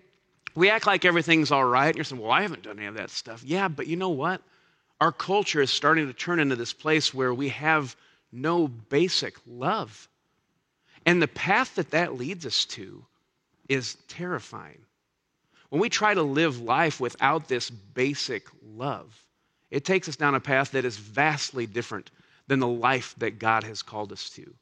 We 0.56 0.68
act 0.68 0.86
like 0.86 1.04
everything's 1.04 1.52
all 1.52 1.64
right. 1.64 1.88
And 1.88 1.96
you're 1.96 2.04
saying, 2.04 2.20
well, 2.20 2.32
I 2.32 2.42
haven't 2.42 2.62
done 2.62 2.78
any 2.78 2.86
of 2.86 2.94
that 2.94 3.10
stuff. 3.10 3.44
Yeah, 3.44 3.68
but 3.68 3.86
you 3.86 3.96
know 3.96 4.10
what? 4.10 4.42
Our 5.00 5.12
culture 5.12 5.60
is 5.60 5.70
starting 5.70 6.06
to 6.06 6.12
turn 6.12 6.40
into 6.40 6.56
this 6.56 6.72
place 6.72 7.12
where 7.12 7.34
we 7.34 7.50
have 7.50 7.96
no 8.32 8.68
basic 8.68 9.36
love. 9.46 10.08
And 11.04 11.20
the 11.20 11.28
path 11.28 11.74
that 11.74 11.90
that 11.90 12.16
leads 12.16 12.46
us 12.46 12.64
to 12.66 13.04
is 13.68 13.96
terrifying. 14.08 14.80
When 15.68 15.80
we 15.80 15.88
try 15.88 16.14
to 16.14 16.22
live 16.22 16.60
life 16.60 17.00
without 17.00 17.48
this 17.48 17.70
basic 17.70 18.46
love, 18.62 19.14
it 19.70 19.84
takes 19.84 20.08
us 20.08 20.16
down 20.16 20.34
a 20.34 20.40
path 20.40 20.70
that 20.72 20.84
is 20.84 20.96
vastly 20.96 21.66
different 21.66 22.10
than 22.46 22.60
the 22.60 22.68
life 22.68 23.14
that 23.18 23.38
God 23.38 23.64
has 23.64 23.82
called 23.82 24.12
us 24.12 24.30
to. 24.30 24.54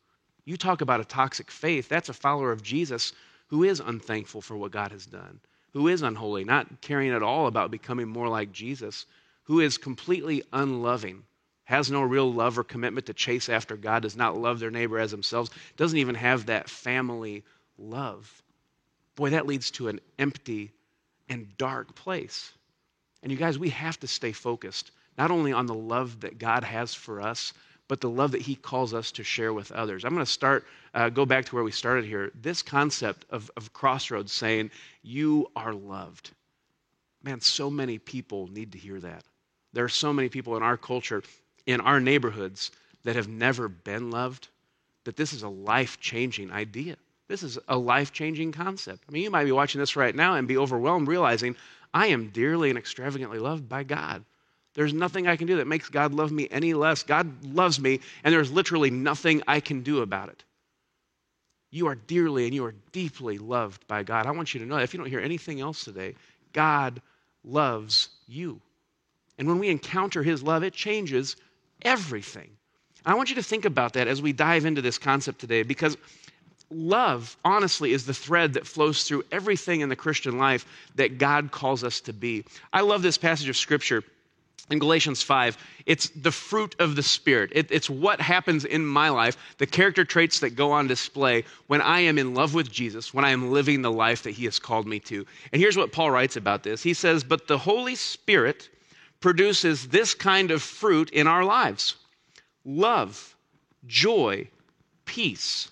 You 0.47 0.57
talk 0.57 0.81
about 0.81 1.01
a 1.01 1.05
toxic 1.05 1.51
faith, 1.51 1.89
that's 1.89 2.09
a 2.09 2.15
follower 2.15 2.51
of 2.51 2.63
Jesus 2.63 3.13
who 3.49 3.65
is 3.65 3.81
unthankful 3.81 4.41
for 4.41 4.57
what 4.57 4.73
God 4.73 4.93
has 4.93 5.07
done 5.07 5.41
who 5.75 5.89
is 5.89 6.03
unholy, 6.03 6.45
not 6.45 6.81
caring 6.81 7.11
at 7.11 7.23
all 7.23 7.49
about 7.49 7.71
becoming 7.71 8.09
more 8.09 8.29
like 8.29 8.53
Jesus, 8.53 9.07
who 9.45 9.61
is 9.61 9.79
completely 9.79 10.43
unloving, 10.53 11.23
has 11.65 11.91
no 11.91 12.03
real 12.03 12.33
love 12.33 12.59
or 12.59 12.65
commitment 12.65 13.07
to 13.07 13.15
chase 13.15 13.49
after 13.49 13.77
God, 13.77 14.03
does 14.03 14.17
not 14.17 14.37
love 14.37 14.59
their 14.59 14.71
neighbor 14.71 14.99
as 14.99 15.11
themselves, 15.11 15.51
doesn't 15.77 15.99
even 15.99 16.15
have 16.15 16.47
that 16.47 16.69
family 16.69 17.43
love. 17.79 18.43
Boy, 19.17 19.31
that 19.31 19.47
leads 19.47 19.71
to 19.73 19.89
an 19.89 20.01
empty 20.19 20.73
and 21.29 21.57
dark 21.57 21.95
place. 21.95 22.53
And 23.23 23.33
you 23.33 23.39
guys, 23.39 23.59
we 23.59 23.71
have 23.71 23.99
to 24.01 24.07
stay 24.07 24.33
focused, 24.33 24.91
not 25.17 25.31
only 25.31 25.53
on 25.53 25.67
the 25.67 25.75
love 25.75 26.21
that 26.21 26.39
God 26.39 26.65
has 26.65 26.93
for 26.93 27.21
us, 27.21 27.55
but 27.89 28.01
the 28.01 28.11
love 28.11 28.33
that 28.33 28.43
he 28.43 28.55
calls 28.55 28.95
us 28.95 29.13
to 29.13 29.23
share 29.23 29.53
with 29.53 29.71
others. 29.73 30.05
I'm 30.05 30.15
going 30.15 30.25
to 30.25 30.31
start, 30.31 30.67
uh, 30.95 31.11
go 31.11 31.27
back 31.27 31.45
to 31.47 31.55
where 31.55 31.65
we 31.65 31.71
started 31.71 32.05
here. 32.05 32.31
This 32.35 32.63
concept 32.63 33.27
of, 33.31 33.51
of 33.57 33.73
crossroads 33.73 34.33
saying, 34.33 34.71
You 35.03 35.51
are 35.55 35.75
loved. 35.75 36.31
Man, 37.23 37.41
so 37.41 37.71
many 37.71 37.99
people 37.99 38.49
need 38.49 38.73
to 38.73 38.79
hear 38.79 39.01
that. 39.01 39.25
There 39.75 39.85
are 39.85 39.89
so 39.89 40.13
many 40.13 40.29
people 40.29 40.57
in 40.57 40.63
our 40.63 40.77
culture, 40.77 41.23
in 41.67 41.81
our 41.81 42.01
neighborhoods, 42.01 42.71
that 43.05 43.17
have 43.17 43.29
never 43.29 43.69
been 43.69 44.11
loved, 44.11 44.49
that 45.05 45.17
this 45.17 45.33
is 45.33 45.43
a 45.43 45.49
life 45.49 46.01
changing 46.01 46.51
idea. 46.51 46.97
This 47.29 47.43
is 47.43 47.59
a 47.69 47.77
life 47.77 48.13
changing 48.13 48.53
concept. 48.53 49.05
I 49.09 49.13
mean, 49.13 49.23
you 49.23 49.31
might 49.31 49.45
be 49.45 49.53
watching 49.53 49.79
this 49.79 49.97
right 49.97 50.15
now 50.15 50.35
and 50.35 50.49
be 50.49 50.57
overwhelmed 50.57 51.09
realizing 51.09 51.57
I 51.93 52.09
am 52.09 52.31
dearly 52.31 52.71
and 52.71 52.79
extravagantly 52.79 53.39
loved 53.39 53.69
by 53.69 53.83
God. 53.83 54.25
There's 54.75 54.93
nothing 54.93 55.27
I 55.27 55.37
can 55.37 55.47
do 55.47 55.57
that 55.57 55.67
makes 55.67 55.89
God 55.89 56.13
love 56.13 56.33
me 56.33 56.49
any 56.51 56.75
less. 56.75 57.03
God 57.03 57.45
loves 57.45 57.79
me, 57.79 58.01
and 58.25 58.35
there's 58.35 58.51
literally 58.51 58.91
nothing 58.91 59.43
I 59.47 59.61
can 59.61 59.83
do 59.83 60.03
about 60.03 60.29
it. 60.29 60.43
You 61.71 61.89
are 61.89 61.95
dearly 61.95 62.45
and 62.45 62.55
you 62.55 62.65
are 62.65 62.75
deeply 62.93 63.39
loved 63.39 63.87
by 63.87 64.03
God. 64.03 64.27
I 64.27 64.31
want 64.33 64.55
you 64.55 64.61
to 64.61 64.67
know 64.67 64.77
that 64.77 64.85
if 64.85 64.95
you 64.95 64.99
don't 64.99 65.09
hear 65.09 65.21
anything 65.21 65.61
else 65.61 65.85
today, 65.85 66.15
God 66.53 67.01
loves 67.45 68.09
you. 68.27 68.61
And 69.39 69.49
when 69.49 69.59
we 69.59 69.69
encounter 69.69 70.23
his 70.23 70.43
love, 70.43 70.63
it 70.63 70.73
changes 70.73 71.37
everything. 71.83 72.51
I 73.07 73.15
want 73.15 73.29
you 73.29 73.37
to 73.37 73.43
think 73.43 73.65
about 73.65 73.93
that 73.95 74.09
as 74.09 74.23
we 74.23 74.33
dive 74.33 74.65
into 74.65 74.81
this 74.81 74.99
concept 74.99 75.39
today 75.39 75.63
because 75.63 75.97
love, 76.71 77.37
honestly, 77.45 77.93
is 77.93 78.07
the 78.07 78.15
thread 78.15 78.55
that 78.55 78.67
flows 78.67 79.05
through 79.05 79.25
everything 79.31 79.81
in 79.81 79.89
the 79.89 79.97
Christian 79.97 80.39
life 80.39 80.67
that 80.95 81.19
God 81.19 81.51
calls 81.51 81.85
us 81.85 82.01
to 82.03 82.13
be. 82.13 82.45
I 82.73 82.81
love 82.81 83.03
this 83.03 83.19
passage 83.19 83.49
of 83.49 83.57
scripture 83.57 84.03
in 84.71 84.79
Galatians 84.79 85.23
5, 85.23 85.59
it's 85.85 86.09
the 86.11 86.33
fruit 86.33 86.75
of 86.79 86.97
the 86.97 87.03
Spirit. 87.03 87.51
It, 87.55 87.71
it's 87.71 87.91
what 87.91 88.19
happens 88.19 88.65
in 88.65 88.87
my 88.87 89.11
life, 89.11 89.37
the 89.59 89.67
character 89.67 90.07
traits 90.07 90.39
that 90.39 90.57
go 90.57 90.73
on 90.73 90.87
display 90.87 91.45
when 91.67 91.83
I 91.83 92.01
am 92.01 92.17
in 92.17 92.33
love 92.33 92.55
with 92.55 92.73
Jesus, 92.73 93.13
when 93.13 93.27
I 93.27 93.31
am 93.31 93.51
living 93.51 93.83
the 93.83 93.93
life 93.93 94.23
that 94.23 94.31
He 94.31 94.47
has 94.47 94.59
called 94.59 94.87
me 94.87 95.01
to. 95.01 95.27
And 95.53 95.61
here's 95.61 95.77
what 95.77 95.93
Paul 95.93 96.11
writes 96.11 96.37
about 96.37 96.63
this 96.63 96.83
He 96.83 96.95
says, 96.95 97.23
But 97.23 97.47
the 97.47 97.59
Holy 97.59 97.95
Spirit 97.95 98.71
produces 99.21 99.89
this 99.89 100.15
kind 100.15 100.51
of 100.51 100.63
fruit 100.63 101.11
in 101.11 101.27
our 101.27 101.45
lives. 101.45 101.97
Love, 102.65 103.37
joy, 103.87 104.49
peace, 105.05 105.71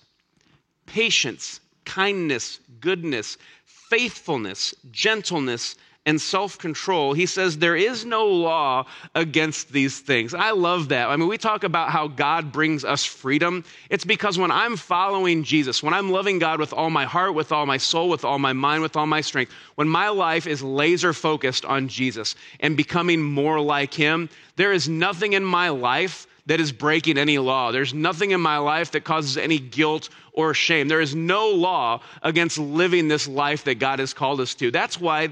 patience, 0.85 1.59
kindness, 1.85 2.59
goodness, 2.79 3.37
faithfulness, 3.65 4.73
gentleness, 4.91 5.75
and 6.05 6.19
self 6.19 6.57
control, 6.57 7.13
he 7.13 7.25
says 7.25 7.57
there 7.57 7.77
is 7.77 8.05
no 8.05 8.27
law 8.27 8.85
against 9.15 9.71
these 9.71 9.99
things. 9.99 10.33
I 10.33 10.51
love 10.51 10.89
that. 10.89 11.07
I 11.09 11.15
mean, 11.15 11.29
we 11.29 11.37
talk 11.37 11.63
about 11.63 11.91
how 11.91 12.07
God 12.07 12.51
brings 12.51 12.83
us 12.83 13.05
freedom. 13.05 13.63
It's 13.89 14.03
because 14.03 14.37
when 14.37 14.51
I'm 14.51 14.75
following 14.75 15.43
Jesus, 15.43 15.81
when 15.81 15.93
I'm 15.93 16.11
loving 16.11 16.39
God 16.39 16.59
with 16.59 16.73
all 16.73 16.89
my 16.89 17.05
heart, 17.05 17.35
with 17.35 17.53
all 17.53 17.65
my 17.65 17.77
soul, 17.77 18.09
with 18.09 18.25
all 18.25 18.37
my 18.37 18.51
mind, 18.51 18.81
with 18.81 18.97
all 18.97 19.07
my 19.07 19.21
strength, 19.21 19.53
when 19.75 19.87
my 19.87 20.09
life 20.09 20.45
is 20.45 20.61
laser 20.61 21.13
focused 21.13 21.63
on 21.63 21.87
Jesus 21.87 22.35
and 22.59 22.75
becoming 22.75 23.21
more 23.23 23.61
like 23.61 23.93
Him, 23.93 24.29
there 24.57 24.73
is 24.73 24.89
nothing 24.89 25.33
in 25.33 25.43
my 25.45 25.69
life 25.69 26.27
that 26.45 26.59
is 26.59 26.73
breaking 26.73 27.17
any 27.17 27.37
law. 27.37 27.71
There's 27.71 27.93
nothing 27.93 28.31
in 28.31 28.41
my 28.41 28.57
life 28.57 28.91
that 28.91 29.05
causes 29.05 29.37
any 29.37 29.59
guilt 29.59 30.09
or 30.33 30.53
shame. 30.53 30.89
There 30.89 30.99
is 30.99 31.15
no 31.15 31.49
law 31.49 32.01
against 32.21 32.57
living 32.57 33.07
this 33.07 33.27
life 33.27 33.63
that 33.63 33.75
God 33.75 33.99
has 33.99 34.13
called 34.13 34.41
us 34.41 34.53
to. 34.55 34.69
That's 34.69 34.99
why 34.99 35.29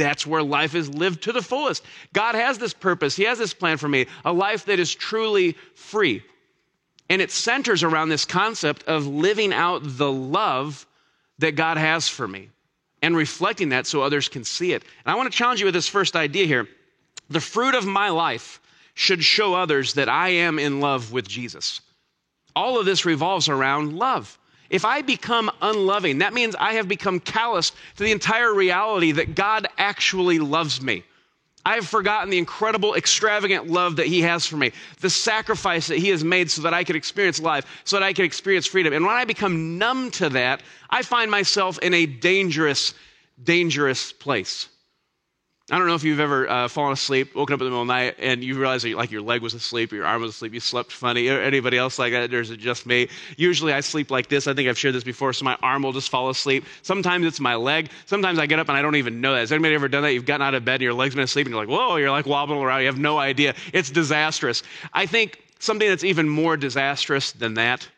that's 0.00 0.26
where 0.26 0.42
life 0.42 0.74
is 0.74 0.88
lived 0.88 1.22
to 1.24 1.32
the 1.32 1.42
fullest. 1.42 1.84
God 2.12 2.34
has 2.34 2.58
this 2.58 2.72
purpose, 2.72 3.14
He 3.14 3.24
has 3.24 3.38
this 3.38 3.54
plan 3.54 3.76
for 3.76 3.88
me, 3.88 4.06
a 4.24 4.32
life 4.32 4.64
that 4.64 4.78
is 4.78 4.94
truly 4.94 5.52
free. 5.74 6.22
And 7.08 7.20
it 7.20 7.30
centers 7.30 7.82
around 7.82 8.08
this 8.08 8.24
concept 8.24 8.84
of 8.84 9.06
living 9.06 9.52
out 9.52 9.82
the 9.84 10.10
love 10.10 10.86
that 11.38 11.56
God 11.56 11.76
has 11.76 12.08
for 12.08 12.26
me 12.26 12.48
and 13.02 13.16
reflecting 13.16 13.70
that 13.70 13.86
so 13.86 14.02
others 14.02 14.28
can 14.28 14.44
see 14.44 14.72
it. 14.72 14.84
And 15.04 15.12
I 15.12 15.16
want 15.16 15.30
to 15.30 15.36
challenge 15.36 15.60
you 15.60 15.66
with 15.66 15.74
this 15.74 15.88
first 15.88 16.16
idea 16.16 16.46
here. 16.46 16.68
The 17.28 17.40
fruit 17.40 17.74
of 17.74 17.86
my 17.86 18.10
life 18.10 18.60
should 18.94 19.24
show 19.24 19.54
others 19.54 19.94
that 19.94 20.08
I 20.08 20.28
am 20.28 20.58
in 20.58 20.80
love 20.80 21.12
with 21.12 21.26
Jesus. 21.26 21.80
All 22.54 22.78
of 22.78 22.86
this 22.86 23.04
revolves 23.04 23.48
around 23.48 23.96
love. 23.96 24.38
If 24.70 24.84
I 24.84 25.02
become 25.02 25.50
unloving, 25.60 26.18
that 26.18 26.32
means 26.32 26.54
I 26.54 26.74
have 26.74 26.88
become 26.88 27.20
callous 27.20 27.70
to 27.96 28.04
the 28.04 28.12
entire 28.12 28.54
reality 28.54 29.12
that 29.12 29.34
God 29.34 29.66
actually 29.76 30.38
loves 30.38 30.80
me. 30.80 31.04
I 31.66 31.74
have 31.74 31.86
forgotten 31.86 32.30
the 32.30 32.38
incredible, 32.38 32.94
extravagant 32.94 33.68
love 33.68 33.96
that 33.96 34.06
He 34.06 34.22
has 34.22 34.46
for 34.46 34.56
me, 34.56 34.72
the 35.00 35.10
sacrifice 35.10 35.88
that 35.88 35.98
He 35.98 36.08
has 36.08 36.24
made 36.24 36.50
so 36.50 36.62
that 36.62 36.72
I 36.72 36.84
could 36.84 36.96
experience 36.96 37.38
life, 37.38 37.66
so 37.84 37.96
that 37.96 38.02
I 38.02 38.14
could 38.14 38.24
experience 38.24 38.66
freedom. 38.66 38.94
And 38.94 39.04
when 39.04 39.14
I 39.14 39.26
become 39.26 39.76
numb 39.76 40.10
to 40.12 40.30
that, 40.30 40.62
I 40.88 41.02
find 41.02 41.30
myself 41.30 41.78
in 41.80 41.92
a 41.92 42.06
dangerous, 42.06 42.94
dangerous 43.42 44.12
place. 44.12 44.69
I 45.70 45.78
don't 45.78 45.86
know 45.86 45.94
if 45.94 46.02
you've 46.02 46.18
ever 46.18 46.50
uh, 46.50 46.68
fallen 46.68 46.92
asleep, 46.92 47.34
woken 47.34 47.54
up 47.54 47.60
in 47.60 47.66
the 47.66 47.70
middle 47.70 47.82
of 47.82 47.86
the 47.86 47.94
night, 47.94 48.16
and 48.18 48.42
you 48.42 48.58
realize 48.58 48.82
that, 48.82 48.94
like 48.96 49.12
your 49.12 49.22
leg 49.22 49.40
was 49.40 49.54
asleep, 49.54 49.92
or 49.92 49.96
your 49.96 50.04
arm 50.04 50.20
was 50.20 50.30
asleep, 50.34 50.52
you 50.52 50.58
slept 50.58 50.90
funny. 50.90 51.28
Anybody 51.28 51.78
else 51.78 51.96
like 51.96 52.12
that? 52.12 52.34
Or 52.34 52.40
is 52.40 52.50
it 52.50 52.58
just 52.58 52.86
me? 52.86 53.08
Usually 53.36 53.72
I 53.72 53.80
sleep 53.80 54.10
like 54.10 54.28
this. 54.28 54.48
I 54.48 54.54
think 54.54 54.68
I've 54.68 54.78
shared 54.78 54.94
this 54.94 55.04
before, 55.04 55.32
so 55.32 55.44
my 55.44 55.56
arm 55.62 55.82
will 55.82 55.92
just 55.92 56.08
fall 56.08 56.28
asleep. 56.28 56.64
Sometimes 56.82 57.24
it's 57.24 57.38
my 57.38 57.54
leg. 57.54 57.90
Sometimes 58.06 58.40
I 58.40 58.46
get 58.46 58.58
up 58.58 58.68
and 58.68 58.76
I 58.76 58.82
don't 58.82 58.96
even 58.96 59.20
know 59.20 59.34
that. 59.34 59.40
Has 59.40 59.52
anybody 59.52 59.74
ever 59.76 59.86
done 59.88 60.02
that? 60.02 60.12
You've 60.12 60.26
gotten 60.26 60.44
out 60.44 60.54
of 60.54 60.64
bed 60.64 60.74
and 60.74 60.82
your 60.82 60.94
leg's 60.94 61.14
been 61.14 61.22
asleep, 61.22 61.46
and 61.46 61.54
you're 61.54 61.64
like, 61.64 61.72
whoa, 61.72 61.96
you're 61.96 62.10
like 62.10 62.26
wobbling 62.26 62.60
around. 62.60 62.80
You 62.80 62.86
have 62.86 62.98
no 62.98 63.18
idea. 63.18 63.54
It's 63.72 63.90
disastrous. 63.90 64.64
I 64.92 65.06
think 65.06 65.40
something 65.60 65.88
that's 65.88 66.04
even 66.04 66.28
more 66.28 66.56
disastrous 66.56 67.30
than 67.30 67.54
that 67.54 67.88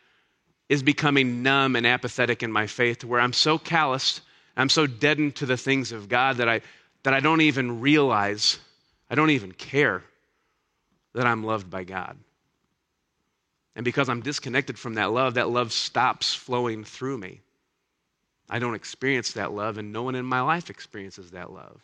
is 0.69 0.83
becoming 0.83 1.43
numb 1.43 1.77
and 1.77 1.87
apathetic 1.87 2.43
in 2.43 2.53
my 2.53 2.67
faith, 2.67 3.05
where 3.05 3.21
I'm 3.21 3.33
so 3.33 3.59
calloused, 3.59 4.21
I'm 4.57 4.69
so 4.69 4.87
deadened 4.87 5.37
to 5.37 5.47
the 5.47 5.57
things 5.57 5.93
of 5.93 6.09
God 6.09 6.37
that 6.37 6.49
I 6.49 6.61
that 7.03 7.15
I 7.15 7.21
don't 7.21 7.41
even 7.41 7.81
realize, 7.81 8.59
I 9.11 9.15
don't 9.15 9.31
even 9.31 9.53
care 9.53 10.03
that 11.15 11.27
I'm 11.27 11.45
loved 11.45 11.71
by 11.71 11.85
God. 11.85 12.17
And 13.75 13.85
because 13.85 14.09
I'm 14.09 14.21
disconnected 14.21 14.79
from 14.79 14.95
that 14.95 15.13
love, 15.13 15.35
that 15.35 15.49
love 15.49 15.73
stops 15.73 16.35
flowing 16.35 16.85
through 16.85 17.19
me. 17.19 17.41
I 18.51 18.59
don't 18.59 18.75
experience 18.75 19.33
that 19.33 19.53
love, 19.53 19.79
and 19.79 19.93
no 19.93 20.03
one 20.03 20.15
in 20.15 20.27
my 20.27 20.43
life 20.43 20.69
experiences 20.69 21.31
that 21.31 21.53
love. 21.53 21.81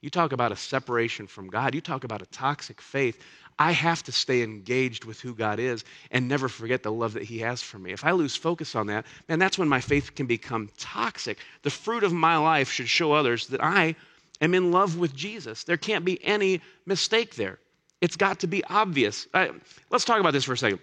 You 0.00 0.10
talk 0.10 0.32
about 0.32 0.52
a 0.52 0.56
separation 0.56 1.26
from 1.26 1.48
God, 1.48 1.74
you 1.74 1.80
talk 1.80 2.04
about 2.04 2.22
a 2.22 2.26
toxic 2.26 2.80
faith. 2.80 3.20
I 3.58 3.72
have 3.72 4.02
to 4.04 4.12
stay 4.12 4.42
engaged 4.42 5.04
with 5.04 5.20
who 5.20 5.34
God 5.34 5.58
is 5.58 5.84
and 6.10 6.28
never 6.28 6.48
forget 6.48 6.82
the 6.82 6.92
love 6.92 7.14
that 7.14 7.22
He 7.22 7.38
has 7.38 7.62
for 7.62 7.78
me. 7.78 7.92
If 7.92 8.04
I 8.04 8.12
lose 8.12 8.36
focus 8.36 8.74
on 8.74 8.86
that, 8.88 9.06
man, 9.28 9.38
that's 9.38 9.58
when 9.58 9.68
my 9.68 9.80
faith 9.80 10.14
can 10.14 10.26
become 10.26 10.70
toxic. 10.78 11.38
The 11.62 11.70
fruit 11.70 12.04
of 12.04 12.12
my 12.12 12.36
life 12.36 12.70
should 12.70 12.88
show 12.88 13.12
others 13.12 13.46
that 13.48 13.62
I 13.62 13.96
am 14.40 14.54
in 14.54 14.70
love 14.72 14.98
with 14.98 15.14
Jesus. 15.14 15.64
There 15.64 15.76
can't 15.76 16.04
be 16.04 16.22
any 16.24 16.60
mistake 16.86 17.34
there. 17.36 17.58
It's 18.00 18.16
got 18.16 18.40
to 18.40 18.46
be 18.46 18.62
obvious. 18.64 19.26
Right, 19.32 19.52
let's 19.90 20.04
talk 20.04 20.20
about 20.20 20.32
this 20.32 20.44
for 20.44 20.52
a 20.52 20.58
second. 20.58 20.80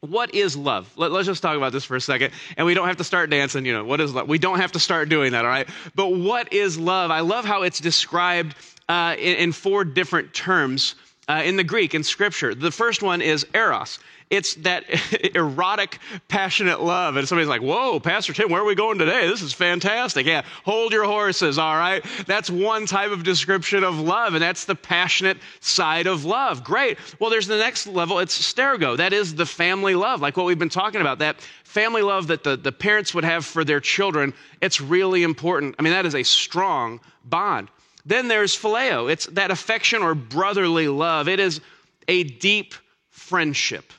What 0.00 0.34
is 0.34 0.56
love? 0.56 0.92
Let, 0.96 1.12
us 1.12 1.26
just 1.26 1.42
talk 1.42 1.56
about 1.56 1.72
this 1.72 1.84
for 1.84 1.96
a 1.96 2.00
second. 2.00 2.32
And 2.56 2.66
we 2.66 2.74
don't 2.74 2.86
have 2.86 2.98
to 2.98 3.04
start 3.04 3.30
dancing, 3.30 3.64
you 3.64 3.72
know, 3.72 3.84
what 3.84 4.00
is 4.00 4.14
love? 4.14 4.28
We 4.28 4.38
don't 4.38 4.58
have 4.58 4.72
to 4.72 4.78
start 4.78 5.08
doing 5.08 5.32
that, 5.32 5.44
all 5.44 5.50
right? 5.50 5.68
But 5.94 6.08
what 6.08 6.52
is 6.52 6.78
love? 6.78 7.10
I 7.10 7.20
love 7.20 7.44
how 7.44 7.62
it's 7.62 7.80
described 7.80 8.54
uh, 8.88 9.16
in, 9.18 9.36
in, 9.36 9.52
four 9.52 9.82
different 9.84 10.34
terms 10.34 10.94
uh, 11.28 11.42
in 11.44 11.56
the 11.56 11.64
Greek, 11.64 11.94
in 11.94 12.02
Scripture. 12.02 12.54
The 12.54 12.70
first 12.70 13.02
one 13.02 13.20
is 13.22 13.46
eros. 13.54 13.98
It's 14.30 14.54
that 14.56 14.84
erotic, 15.34 15.98
passionate 16.28 16.80
love. 16.80 17.16
And 17.16 17.28
somebody's 17.28 17.48
like, 17.48 17.60
whoa, 17.60 18.00
Pastor 18.00 18.32
Tim, 18.32 18.50
where 18.50 18.62
are 18.62 18.64
we 18.64 18.74
going 18.74 18.98
today? 18.98 19.26
This 19.28 19.42
is 19.42 19.52
fantastic. 19.52 20.26
Yeah, 20.26 20.42
hold 20.64 20.92
your 20.92 21.04
horses, 21.04 21.58
all 21.58 21.76
right? 21.76 22.04
That's 22.26 22.50
one 22.50 22.86
type 22.86 23.10
of 23.10 23.22
description 23.22 23.84
of 23.84 23.98
love, 24.00 24.34
and 24.34 24.42
that's 24.42 24.64
the 24.64 24.74
passionate 24.74 25.38
side 25.60 26.06
of 26.06 26.24
love. 26.24 26.64
Great. 26.64 26.98
Well, 27.20 27.30
there's 27.30 27.46
the 27.46 27.58
next 27.58 27.86
level. 27.86 28.18
It's 28.18 28.36
stergo. 28.36 28.96
That 28.96 29.12
is 29.12 29.34
the 29.34 29.46
family 29.46 29.94
love, 29.94 30.20
like 30.20 30.36
what 30.36 30.46
we've 30.46 30.58
been 30.58 30.68
talking 30.68 31.00
about. 31.00 31.18
That 31.18 31.40
family 31.64 32.02
love 32.02 32.26
that 32.28 32.44
the, 32.44 32.56
the 32.56 32.72
parents 32.72 33.14
would 33.14 33.24
have 33.24 33.44
for 33.44 33.64
their 33.64 33.80
children. 33.80 34.32
It's 34.60 34.80
really 34.80 35.22
important. 35.22 35.74
I 35.78 35.82
mean, 35.82 35.92
that 35.92 36.06
is 36.06 36.14
a 36.14 36.22
strong 36.22 37.00
bond. 37.24 37.68
Then 38.04 38.28
there's 38.28 38.56
phileo. 38.56 39.10
It's 39.10 39.26
that 39.26 39.50
affection 39.50 40.02
or 40.02 40.14
brotherly 40.14 40.88
love. 40.88 41.28
It 41.28 41.40
is 41.40 41.60
a 42.08 42.24
deep 42.24 42.74
friendship. 43.10 43.92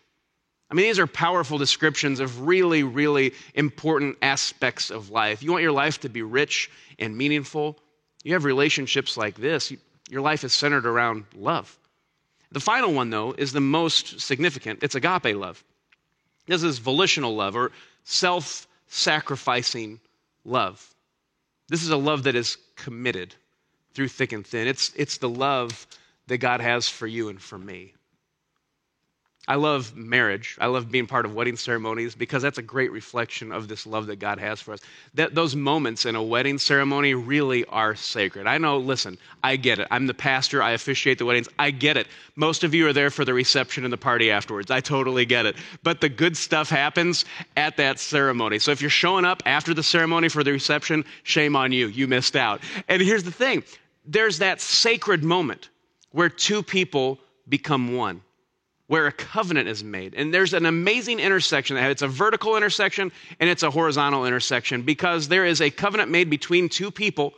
I 0.70 0.74
mean, 0.74 0.86
these 0.86 1.00
are 1.00 1.08
powerful 1.08 1.58
descriptions 1.58 2.20
of 2.20 2.42
really, 2.42 2.84
really 2.84 3.34
important 3.54 4.18
aspects 4.22 4.90
of 4.90 5.10
life. 5.10 5.42
You 5.42 5.52
want 5.52 5.64
your 5.64 5.72
life 5.72 6.00
to 6.02 6.10
be 6.10 6.22
rich 6.22 6.70
and 7.00 7.18
meaningful? 7.18 7.78
You 8.24 8.34
have 8.34 8.46
relationships 8.46 9.18
like 9.18 9.36
this. 9.36 9.72
Your 10.10 10.22
life 10.22 10.44
is 10.44 10.54
centered 10.54 10.86
around 10.86 11.26
love. 11.36 11.78
The 12.52 12.60
final 12.60 12.94
one, 12.94 13.10
though, 13.10 13.34
is 13.38 13.54
the 13.54 13.62
most 13.62 14.20
significant 14.20 14.84
it's 14.84 14.96
agape 14.96 15.36
love. 15.36 15.64
This 16.48 16.64
is 16.64 16.78
volitional 16.78 17.36
love 17.36 17.56
or 17.56 17.72
self 18.04 18.68
sacrificing 18.88 20.00
love. 20.44 20.94
This 21.70 21.84
is 21.84 21.90
a 21.90 21.98
love 21.98 22.24
that 22.24 22.36
is 22.36 22.58
committed 22.76 23.34
through 23.96 24.10
thick 24.10 24.34
and 24.34 24.46
thin. 24.46 24.68
It's, 24.68 24.92
it's 24.96 25.18
the 25.18 25.30
love 25.30 25.88
that 26.28 26.38
God 26.38 26.62
has 26.62 26.88
for 26.88 27.08
you 27.08 27.30
and 27.30 27.42
for 27.42 27.58
me. 27.58 27.94
I 29.48 29.56
love 29.56 29.96
marriage. 29.96 30.58
I 30.60 30.66
love 30.66 30.90
being 30.90 31.06
part 31.06 31.24
of 31.24 31.36
wedding 31.36 31.56
ceremonies 31.56 32.16
because 32.16 32.42
that's 32.42 32.58
a 32.58 32.64
great 32.64 32.92
reflection 32.92 33.52
of 33.52 33.68
this 33.68 33.86
love 33.86 34.08
that 34.08 34.16
God 34.16 34.40
has 34.40 34.60
for 34.60 34.74
us. 34.74 34.80
That 35.14 35.36
those 35.36 35.56
moments 35.56 36.08
in 36.08 36.16
a 36.16 36.24
wedding 36.24 36.58
ceremony 36.58 37.14
really 37.14 37.64
are 37.66 37.94
sacred. 37.94 38.48
I 38.48 38.58
know, 38.58 38.80
listen, 38.80 39.20
I 39.44 39.58
get 39.58 39.78
it. 39.78 39.88
I'm 39.92 40.08
the 40.08 40.16
pastor, 40.16 40.64
I 40.64 40.72
officiate 40.72 41.20
the 41.20 41.26
weddings. 41.26 41.48
I 41.60 41.70
get 41.70 41.96
it. 41.96 42.08
Most 42.36 42.64
of 42.64 42.74
you 42.74 42.88
are 42.88 42.94
there 42.94 43.12
for 43.12 43.24
the 43.24 43.36
reception 43.36 43.84
and 43.84 43.94
the 43.94 43.98
party 43.98 44.32
afterwards. 44.32 44.72
I 44.72 44.80
totally 44.80 45.26
get 45.26 45.46
it. 45.46 45.58
But 45.84 46.02
the 46.02 46.10
good 46.10 46.36
stuff 46.36 46.68
happens 46.68 47.24
at 47.56 47.78
that 47.78 48.00
ceremony. 48.00 48.58
So 48.58 48.72
if 48.72 48.82
you're 48.82 48.90
showing 48.90 49.26
up 49.26 49.44
after 49.46 49.76
the 49.76 49.84
ceremony 49.84 50.28
for 50.28 50.44
the 50.44 50.54
reception, 50.54 51.06
shame 51.22 51.56
on 51.56 51.72
you. 51.72 51.88
You 51.88 52.08
missed 52.08 52.36
out. 52.36 52.62
And 52.88 53.00
here's 53.00 53.24
the 53.24 53.32
thing 53.32 53.64
there's 54.06 54.40
that 54.40 54.62
sacred 54.62 55.24
moment 55.24 55.70
where 56.12 56.30
two 56.30 56.64
people 56.64 57.20
become 57.48 57.96
one. 57.96 58.22
where 58.88 59.08
a 59.08 59.12
covenant 59.12 59.68
is 59.68 59.84
made. 59.84 60.14
And 60.14 60.34
there's 60.34 60.54
an 60.54 60.66
amazing 60.66 61.20
intersection. 61.20 61.78
It's 61.78 62.02
a 62.02 62.08
vertical 62.08 62.56
intersection 62.56 63.12
and 63.40 63.50
it's 63.50 63.64
a 63.64 63.72
horizontal 63.72 64.26
intersection 64.26 64.84
because 64.84 65.28
there 65.28 65.46
is 65.46 65.62
a 65.62 65.72
covenant 65.72 66.12
made 66.12 66.30
between 66.30 66.70
two 66.70 66.92
people 66.92 67.34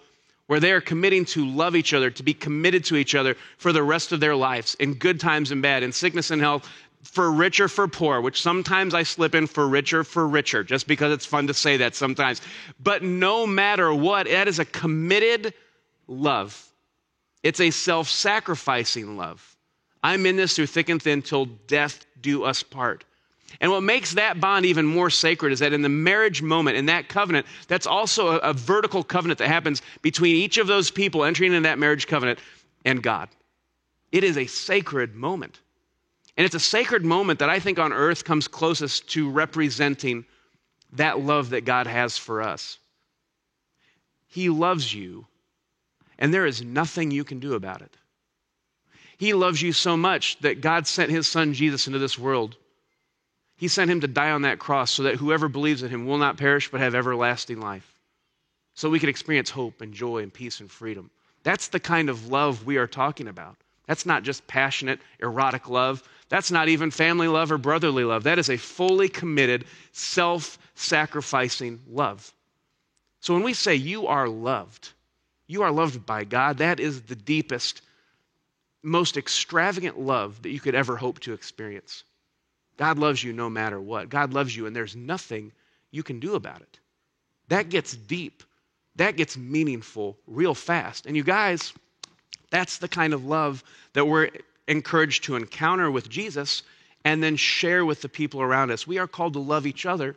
where 0.48 0.60
they 0.60 0.72
are 0.72 0.82
committing 0.82 1.26
to 1.26 1.46
love 1.46 1.76
each 1.76 1.94
other, 1.94 2.10
to 2.10 2.24
be 2.24 2.34
committed 2.34 2.84
to 2.86 2.96
each 2.96 3.16
other 3.16 3.36
for 3.58 3.74
the 3.74 3.84
rest 3.84 4.12
of 4.14 4.20
their 4.22 4.36
lives, 4.36 4.76
in 4.76 4.94
good 4.94 5.20
times 5.20 5.52
and 5.52 5.62
bad, 5.62 5.84
in 5.84 5.92
sickness 5.92 6.32
and 6.32 6.42
health, 6.42 6.70
for 7.04 7.30
richer, 7.32 7.68
for 7.68 7.88
poor, 7.88 8.22
which 8.22 8.42
sometimes 8.42 8.94
I 8.94 9.04
slip 9.04 9.36
in 9.36 9.46
for 9.48 9.68
richer, 9.68 10.06
for 10.06 10.26
richer, 10.26 10.64
just 10.64 10.88
because 10.88 11.12
it's 11.12 11.26
fun 11.26 11.48
to 11.48 11.54
say 11.54 11.78
that 11.78 11.96
sometimes. 11.96 12.42
But 12.82 13.04
no 13.04 13.46
matter 13.46 13.94
what, 13.94 14.28
that 14.28 14.48
is 14.48 14.60
a 14.60 14.66
committed 14.66 15.54
love. 16.08 16.72
It's 17.44 17.60
a 17.60 17.72
self 17.72 18.10
sacrificing 18.10 19.18
love. 19.18 19.56
I'm 20.04 20.26
in 20.26 20.36
this 20.36 20.56
through 20.56 20.68
thick 20.68 20.90
and 20.90 21.02
thin 21.02 21.22
till 21.22 21.46
death 21.46 22.06
do 22.22 22.44
us 22.44 22.64
part. 22.64 23.04
And 23.62 23.72
what 23.72 23.82
makes 23.82 24.14
that 24.14 24.40
bond 24.40 24.66
even 24.66 24.86
more 24.86 25.10
sacred 25.10 25.52
is 25.52 25.60
that 25.60 25.74
in 25.74 25.82
the 25.82 25.90
marriage 25.90 26.42
moment, 26.42 26.78
in 26.78 26.88
that 26.88 27.10
covenant, 27.10 27.46
that's 27.68 27.88
also 27.88 28.30
a, 28.30 28.38
a, 28.38 28.54
vertical 28.54 29.04
covenant 29.04 29.40
that 29.40 29.48
happens 29.48 29.82
between 30.02 30.36
each 30.36 30.58
of 30.58 30.68
those 30.68 30.92
people 30.92 31.24
entering 31.24 31.54
into 31.54 31.68
that 31.68 31.80
marriage 31.80 32.08
covenant 32.08 32.40
and 32.86 33.02
God. 33.02 33.30
It 34.12 34.24
is 34.24 34.38
a 34.38 34.46
sacred 34.46 35.16
moment. 35.16 35.62
And 36.36 36.46
it's 36.46 36.56
a 36.56 36.60
sacred 36.60 37.04
moment 37.04 37.40
that 37.40 37.50
I 37.50 37.60
think 37.60 37.80
on 37.80 37.92
earth 37.92 38.24
comes 38.24 38.48
closest 38.48 39.10
to 39.12 39.30
representing 39.30 40.26
that 40.94 41.20
love 41.20 41.50
that 41.50 41.66
God 41.66 41.88
has 41.88 42.18
for 42.18 42.42
us. 42.42 42.78
He 44.28 44.50
loves 44.50 44.94
you, 44.94 45.26
and 46.20 46.34
there 46.34 46.46
is 46.46 46.62
nothing 46.62 47.12
you 47.12 47.24
can 47.24 47.40
do 47.40 47.54
about 47.54 47.82
it. 47.82 47.96
He 49.18 49.34
loves 49.34 49.62
you 49.62 49.74
so 49.74 49.98
much 49.98 50.38
that 50.40 50.62
God 50.62 50.88
sent 50.88 51.10
his 51.10 51.28
son 51.28 51.54
Jesus 51.54 51.88
into 51.88 52.00
this 52.00 52.20
world. 52.20 52.56
He 53.58 53.68
sent 53.68 53.90
him 53.90 54.02
to 54.02 54.08
die 54.08 54.32
on 54.32 54.44
that 54.44 54.60
cross 54.60 54.92
so 54.92 55.04
that 55.04 55.16
whoever 55.16 55.48
believes 55.48 55.82
in 55.82 55.90
him 55.90 56.06
will 56.06 56.20
not 56.20 56.38
perish 56.38 56.70
but 56.70 56.82
have 56.82 56.94
everlasting 56.94 57.60
life. 57.60 57.92
So 58.76 58.90
we 58.90 59.00
can 59.00 59.10
experience 59.10 59.50
hope 59.50 59.82
and 59.82 59.94
joy 59.94 60.22
and 60.22 60.32
peace 60.32 60.60
and 60.60 60.70
freedom. 60.70 61.10
That's 61.42 61.70
the 61.70 61.80
kind 61.80 62.10
of 62.10 62.28
love 62.28 62.66
we 62.66 62.78
are 62.78 62.86
talking 62.86 63.28
about. 63.28 63.58
That's 63.88 64.06
not 64.06 64.22
just 64.22 64.46
passionate, 64.46 65.00
erotic 65.20 65.70
love. 65.70 66.04
That's 66.30 66.52
not 66.52 66.68
even 66.68 66.92
family 66.92 67.28
love 67.28 67.52
or 67.52 67.58
brotherly 67.58 68.04
love. 68.04 68.24
That 68.24 68.38
is 68.38 68.50
a 68.50 68.58
fully 68.58 69.10
committed, 69.10 69.66
self 69.94 70.60
sacrificing 70.76 71.80
love. 71.90 72.32
So 73.22 73.34
when 73.34 73.44
we 73.44 73.54
say 73.54 73.76
you 73.76 74.08
are 74.08 74.28
loved, 74.28 74.92
you 75.48 75.64
are 75.64 75.72
loved 75.72 76.06
by 76.06 76.24
God, 76.24 76.58
that 76.58 76.80
is 76.80 77.02
the 77.04 77.16
deepest 77.16 77.82
most 78.84 79.18
extravagant 79.18 80.00
love 80.00 80.42
that 80.44 80.50
you 80.50 80.60
could 80.60 80.76
ever 80.76 80.96
hope 80.96 81.20
to 81.20 81.34
experience. 81.34 82.04
God 82.78 83.00
loves 83.00 83.24
you 83.24 83.34
no 83.34 83.50
matter 83.50 83.82
what. 83.82 84.10
God 84.10 84.34
loves 84.34 84.56
you, 84.56 84.66
and 84.66 84.76
there's 84.76 84.96
nothing 84.96 85.52
you 85.92 86.04
can 86.04 86.20
do 86.20 86.36
about 86.36 86.62
it. 86.62 86.80
That 87.50 87.70
gets 87.70 87.96
deep. 87.96 88.44
That 88.96 89.18
gets 89.18 89.36
meaningful 89.38 90.18
real 90.28 90.54
fast. 90.54 91.06
And 91.06 91.16
you 91.16 91.24
guys, 91.24 91.74
that's 92.52 92.78
the 92.78 92.88
kind 92.88 93.14
of 93.14 93.26
love 93.26 93.64
that 93.94 94.06
we're 94.06 94.30
encouraged 94.68 95.26
to 95.26 95.36
encounter 95.36 95.90
with 95.90 96.10
Jesus 96.10 96.64
and 97.04 97.24
then 97.24 97.36
share 97.36 97.86
with 97.86 98.02
the 98.02 98.10
people 98.10 98.42
around 98.42 98.72
us. 98.72 98.86
We 98.86 98.98
are 98.98 99.08
called 99.08 99.34
to 99.34 99.40
love 99.40 99.66
each 99.66 99.86
other 99.86 100.16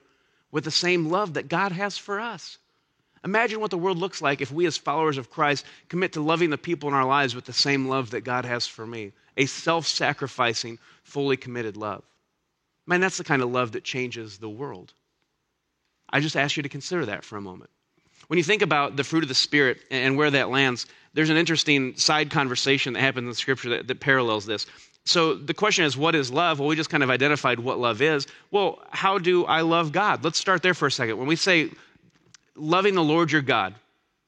with 0.50 0.64
the 0.64 0.70
same 0.70 1.08
love 1.08 1.34
that 1.34 1.48
God 1.48 1.72
has 1.72 1.96
for 1.96 2.20
us. 2.20 2.58
Imagine 3.24 3.60
what 3.60 3.70
the 3.70 3.78
world 3.78 3.98
looks 3.98 4.22
like 4.22 4.40
if 4.40 4.50
we, 4.50 4.66
as 4.66 4.78
followers 4.78 5.18
of 5.18 5.30
Christ, 5.30 5.66
commit 5.88 6.12
to 6.14 6.22
loving 6.22 6.50
the 6.50 6.58
people 6.58 6.88
in 6.88 6.94
our 6.94 7.04
lives 7.04 7.34
with 7.34 7.44
the 7.44 7.52
same 7.52 7.88
love 7.88 8.10
that 8.10 8.22
God 8.22 8.44
has 8.44 8.66
for 8.66 8.86
me 8.86 9.12
a 9.36 9.46
self 9.46 9.86
sacrificing, 9.86 10.78
fully 11.04 11.36
committed 11.36 11.76
love. 11.76 12.02
Man, 12.86 13.00
that's 13.00 13.18
the 13.18 13.24
kind 13.24 13.42
of 13.42 13.50
love 13.50 13.72
that 13.72 13.84
changes 13.84 14.38
the 14.38 14.48
world. 14.48 14.92
I 16.10 16.20
just 16.20 16.36
ask 16.36 16.56
you 16.56 16.62
to 16.62 16.68
consider 16.68 17.06
that 17.06 17.24
for 17.24 17.36
a 17.36 17.40
moment. 17.40 17.70
When 18.26 18.36
you 18.36 18.42
think 18.42 18.62
about 18.62 18.96
the 18.96 19.04
fruit 19.04 19.22
of 19.22 19.28
the 19.28 19.34
Spirit 19.34 19.80
and 19.90 20.16
where 20.16 20.30
that 20.30 20.50
lands, 20.50 20.86
there's 21.14 21.30
an 21.30 21.36
interesting 21.36 21.96
side 21.96 22.30
conversation 22.30 22.92
that 22.94 23.00
happens 23.00 23.28
in 23.28 23.34
Scripture 23.34 23.70
that, 23.70 23.86
that 23.86 24.00
parallels 24.00 24.46
this. 24.46 24.66
So 25.04 25.34
the 25.34 25.54
question 25.54 25.84
is, 25.84 25.96
what 25.96 26.14
is 26.14 26.30
love? 26.30 26.58
Well, 26.58 26.68
we 26.68 26.76
just 26.76 26.90
kind 26.90 27.02
of 27.02 27.10
identified 27.10 27.58
what 27.58 27.78
love 27.78 28.02
is. 28.02 28.26
Well, 28.50 28.82
how 28.90 29.18
do 29.18 29.44
I 29.46 29.62
love 29.62 29.92
God? 29.92 30.22
Let's 30.22 30.38
start 30.38 30.62
there 30.62 30.74
for 30.74 30.86
a 30.86 30.92
second. 30.92 31.18
When 31.18 31.26
we 31.26 31.36
say 31.36 31.70
loving 32.60 32.94
the 32.94 33.02
Lord 33.02 33.32
your 33.32 33.42
God 33.42 33.74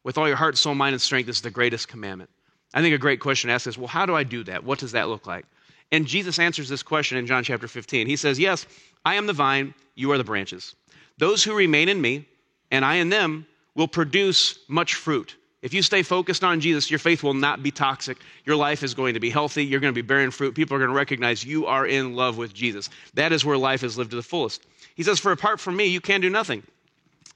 with 0.05 0.19
all 0.19 0.27
your 0.27 0.37
heart, 0.37 0.57
soul, 0.57 0.75
mind, 0.75 0.95
and 0.95 1.03
strength 1.03 1.29
is 1.29 1.41
the 1.41 1.51
greatest 1.51 1.89
commandment. 1.89 2.31
I 2.75 2.81
think 2.81 2.95
a 2.95 2.99
great 2.99 3.21
question 3.21 3.49
to 3.49 3.55
ask 3.55 3.67
is, 3.67 3.79
well, 3.79 3.87
how 3.87 4.07
do 4.07 4.17
I 4.17 4.25
do 4.25 4.43
that? 4.45 4.65
What 4.65 4.79
does 4.79 4.93
that 4.93 5.09
look 5.09 5.27
like? 5.27 5.45
And 5.93 6.07
Jesus 6.07 6.39
answers 6.39 6.69
this 6.71 6.83
question 6.83 7.19
in 7.19 7.27
John 7.27 7.45
chapter 7.45 7.69
15. 7.69 8.07
He 8.07 8.17
says, 8.17 8.39
Yes, 8.39 8.67
I 9.05 9.17
am 9.17 9.27
the 9.27 9.35
vine, 9.35 9.75
you 9.95 10.11
are 10.11 10.19
the 10.19 10.25
branches. 10.25 10.75
Those 11.19 11.45
who 11.45 11.55
remain 11.55 11.91
in 11.91 12.01
me, 12.01 12.27
and 12.71 12.85
I 12.85 12.95
in 12.95 13.11
them, 13.11 13.47
will 13.75 13.89
produce 13.89 14.59
much 14.69 14.95
fruit. 14.95 15.37
If 15.61 15.75
you 15.75 15.83
stay 15.83 16.03
focused 16.03 16.43
on 16.43 16.61
Jesus, 16.61 16.91
your 16.91 16.99
faith 16.99 17.23
will 17.23 17.35
not 17.35 17.63
be 17.63 17.71
toxic. 17.71 18.19
Your 18.45 18.57
life 18.57 18.83
is 18.83 18.95
going 18.95 19.15
to 19.15 19.21
be 19.21 19.31
healthy. 19.31 19.65
You're 19.65 19.81
going 19.81 19.95
to 19.95 20.03
be 20.03 20.07
bearing 20.07 20.31
fruit. 20.31 20.55
People 20.55 20.77
are 20.77 20.81
going 20.81 20.91
to 20.91 20.97
recognize 20.97 21.45
you 21.45 21.67
are 21.67 21.87
in 21.87 22.17
love 22.17 22.37
with 22.37 22.53
Jesus. 22.53 22.89
That 23.15 23.33
is 23.33 23.45
where 23.45 23.57
life 23.57 23.85
is 23.85 23.97
lived 23.97 24.11
to 24.11 24.17
the 24.17 24.23
fullest. 24.23 24.67
He 24.97 25.03
says, 25.03 25.21
For 25.21 25.31
apart 25.31 25.61
from 25.61 25.77
me, 25.77 25.87
you 25.87 26.01
can 26.01 26.21
do 26.21 26.31
nothing. 26.31 26.65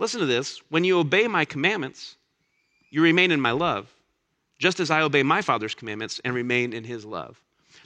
Listen 0.00 0.20
to 0.20 0.26
this. 0.26 0.62
When 0.70 0.82
you 0.82 0.98
obey 0.98 1.28
my 1.28 1.44
commandments, 1.44 2.16
you 2.90 3.02
remain 3.02 3.30
in 3.30 3.40
my 3.40 3.50
love, 3.50 3.86
just 4.58 4.80
as 4.80 4.90
I 4.90 5.02
obey 5.02 5.22
my 5.22 5.42
Father's 5.42 5.74
commandments 5.74 6.22
and 6.24 6.34
remain 6.34 6.72
in 6.72 6.84
his 6.84 7.04
love. 7.04 7.38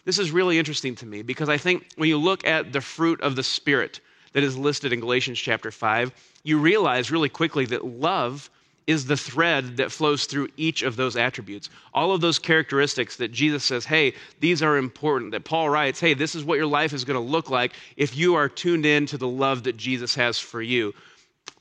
This 0.05 0.21
is 0.21 0.31
really 0.31 0.57
interesting 0.57 0.95
to 0.97 1.07
me 1.07 1.23
because 1.23 1.49
I 1.49 1.59
think 1.59 1.85
when 1.97 2.09
you 2.09 2.17
look 2.17 2.47
at 2.47 2.73
the 2.73 2.81
fruit 2.81 3.21
of 3.21 3.35
the 3.35 3.43
Spirit 3.43 3.99
that 4.33 4.45
is 4.45 4.57
listed 4.57 4.93
in 4.93 5.01
Galatians 5.01 5.41
chapter 5.41 5.73
5, 5.73 6.13
you 6.45 6.59
realize 6.59 7.11
really 7.11 7.29
quickly 7.29 7.67
that 7.67 7.85
love 7.85 8.49
is 8.87 9.07
the 9.07 9.17
thread 9.17 9.77
that 9.79 9.91
flows 9.91 10.27
through 10.27 10.49
each 10.57 10.83
of 10.83 10.95
those 10.95 11.17
attributes. 11.17 11.69
All 11.95 12.13
of 12.13 12.21
those 12.21 12.39
characteristics 12.39 13.17
that 13.17 13.33
Jesus 13.33 13.65
says, 13.65 13.85
hey, 13.85 14.15
these 14.39 14.63
are 14.63 14.77
important, 14.77 15.33
that 15.33 15.45
Paul 15.45 15.69
writes, 15.69 15.99
hey, 15.99 16.15
this 16.15 16.37
is 16.37 16.45
what 16.45 16.59
your 16.59 16.67
life 16.67 16.93
is 16.93 17.05
going 17.05 17.21
to 17.21 17.33
look 17.33 17.51
like 17.51 17.73
if 17.97 18.17
you 18.17 18.37
are 18.37 18.49
tuned 18.49 18.87
in 18.87 19.07
to 19.07 19.19
the 19.19 19.27
love 19.27 19.65
that 19.65 19.77
Jesus 19.77 20.15
has 20.15 20.39
for 20.39 20.63
you 20.63 20.95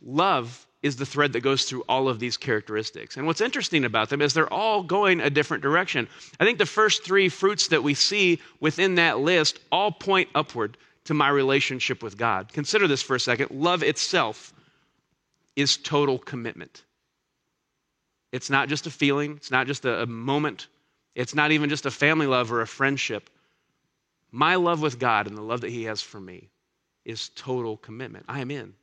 love 0.02 0.68
is 0.82 0.98
the 0.98 1.06
thread 1.06 1.32
that 1.34 1.40
goes 1.40 1.64
through 1.64 1.84
all 1.88 2.10
of 2.10 2.20
these 2.20 2.36
characteristics. 2.36 3.16
And 3.16 3.26
what's 3.26 3.40
interesting 3.40 3.86
about 3.86 4.10
them 4.10 4.22
is 4.22 4.34
they're 4.34 4.52
all 4.52 4.84
going 4.84 5.22
a 5.22 5.30
different 5.30 5.64
direction. 5.64 6.10
I 6.40 6.46
think 6.46 6.58
the 6.58 6.66
first 6.66 7.06
three 7.06 7.30
fruits 7.30 7.70
that 7.70 7.84
we 7.84 7.94
see 7.94 8.42
within 8.60 8.96
that 8.96 9.20
list 9.20 9.60
all 9.72 9.92
point 9.92 10.30
upward 10.36 10.78
to 11.06 11.14
my 11.14 11.30
relationship 11.30 12.04
with 12.04 12.18
God. 12.18 12.52
Consider 12.52 12.88
this 12.88 13.02
for 13.02 13.16
a 13.16 13.20
second. 13.20 13.52
Love 13.52 13.82
itself 13.82 14.54
is 15.56 15.78
total 15.78 16.20
commitment. 16.20 16.84
It's 18.34 18.50
not 18.50 18.68
just 18.68 18.88
a 18.88 18.92
feeling, 18.92 19.34
it's 19.38 19.52
not 19.52 19.68
just 19.68 19.86
a, 19.86 20.02
a 20.02 20.06
moment, 20.06 20.68
it's 21.16 21.36
not 21.36 21.52
even 21.52 21.70
just 21.70 21.86
a 21.86 21.92
family 21.92 22.26
love 22.26 22.52
or 22.52 22.62
a 22.62 22.68
friendship. 22.68 23.30
My 24.32 24.56
love 24.56 24.82
with 24.82 24.98
God 24.98 25.28
and 25.28 25.38
the 25.38 25.42
love 25.42 25.62
that 25.62 25.70
He 25.70 25.84
has 25.84 26.02
for 26.02 26.20
me 26.20 26.50
is 27.06 27.30
total 27.36 27.78
commitment. 27.78 28.26
I 28.28 28.42
am 28.42 28.50
in. 28.50 28.74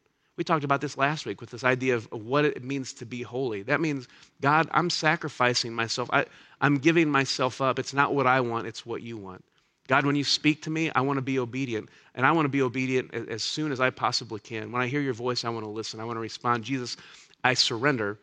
We 0.41 0.45
talked 0.45 0.65
about 0.65 0.81
this 0.81 0.97
last 0.97 1.27
week 1.27 1.43
with 1.43 1.51
this 1.51 1.65
idea 1.65 1.97
of 1.97 2.11
what 2.13 2.47
it 2.47 2.65
means 2.65 2.95
to 2.95 3.05
be 3.05 3.21
holy. 3.21 3.63
That 3.65 3.79
means, 3.79 4.09
God, 4.41 4.71
I'm 4.73 4.89
sacrificing 4.89 5.75
myself. 5.75 6.09
I, 6.15 6.25
I'm 6.63 6.79
giving 6.79 7.11
myself 7.11 7.61
up. 7.61 7.79
It's 7.79 7.93
not 7.93 8.15
what 8.15 8.27
I 8.27 8.41
want, 8.41 8.67
it's 8.67 8.87
what 8.87 9.03
you 9.03 9.19
want. 9.19 9.45
God, 9.87 10.07
when 10.07 10.17
you 10.17 10.25
speak 10.25 10.63
to 10.63 10.71
me, 10.71 10.91
I 10.95 11.03
want 11.03 11.19
to 11.19 11.23
be 11.23 11.39
obedient. 11.39 11.91
And 12.15 12.25
I 12.25 12.33
want 12.33 12.47
to 12.47 12.49
be 12.49 12.63
obedient 12.63 13.13
as 13.13 13.43
soon 13.43 13.71
as 13.71 13.81
I 13.81 13.91
possibly 13.91 14.41
can. 14.41 14.73
When 14.73 14.81
I 14.81 14.87
hear 14.87 15.03
your 15.03 15.13
voice, 15.13 15.45
I 15.45 15.51
want 15.51 15.67
to 15.67 15.71
listen. 15.71 16.01
I 16.01 16.05
want 16.05 16.17
to 16.17 16.23
respond. 16.23 16.65
Jesus, 16.65 16.97
I 17.45 17.53
surrender 17.53 18.19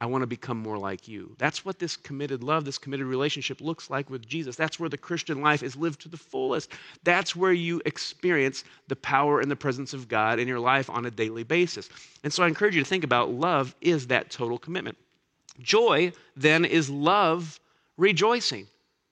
I 0.00 0.06
want 0.06 0.22
to 0.22 0.26
become 0.26 0.56
more 0.56 0.78
like 0.78 1.08
you. 1.08 1.34
That's 1.38 1.64
what 1.64 1.78
this 1.78 1.94
committed 1.96 2.42
love, 2.42 2.64
this 2.64 2.78
committed 2.78 3.06
relationship 3.06 3.60
looks 3.60 3.90
like 3.90 4.08
with 4.08 4.26
Jesus. 4.26 4.56
That's 4.56 4.80
where 4.80 4.88
the 4.88 4.96
Christian 4.96 5.42
life 5.42 5.62
is 5.62 5.76
lived 5.76 6.00
to 6.02 6.08
the 6.08 6.16
fullest. 6.16 6.70
That's 7.04 7.36
where 7.36 7.52
you 7.52 7.82
experience 7.84 8.64
the 8.88 8.96
power 8.96 9.40
and 9.40 9.50
the 9.50 9.56
presence 9.56 9.92
of 9.92 10.08
God 10.08 10.38
in 10.38 10.48
your 10.48 10.58
life 10.58 10.88
on 10.88 11.04
a 11.04 11.10
daily 11.10 11.42
basis. 11.42 11.90
And 12.24 12.32
so 12.32 12.42
I 12.42 12.48
encourage 12.48 12.74
you 12.74 12.82
to 12.82 12.88
think 12.88 13.04
about 13.04 13.30
love 13.30 13.74
is 13.82 14.06
that 14.06 14.30
total 14.30 14.58
commitment. 14.58 14.96
Joy, 15.60 16.12
then, 16.34 16.64
is 16.64 16.88
love 16.88 17.60
rejoicing. 17.98 18.66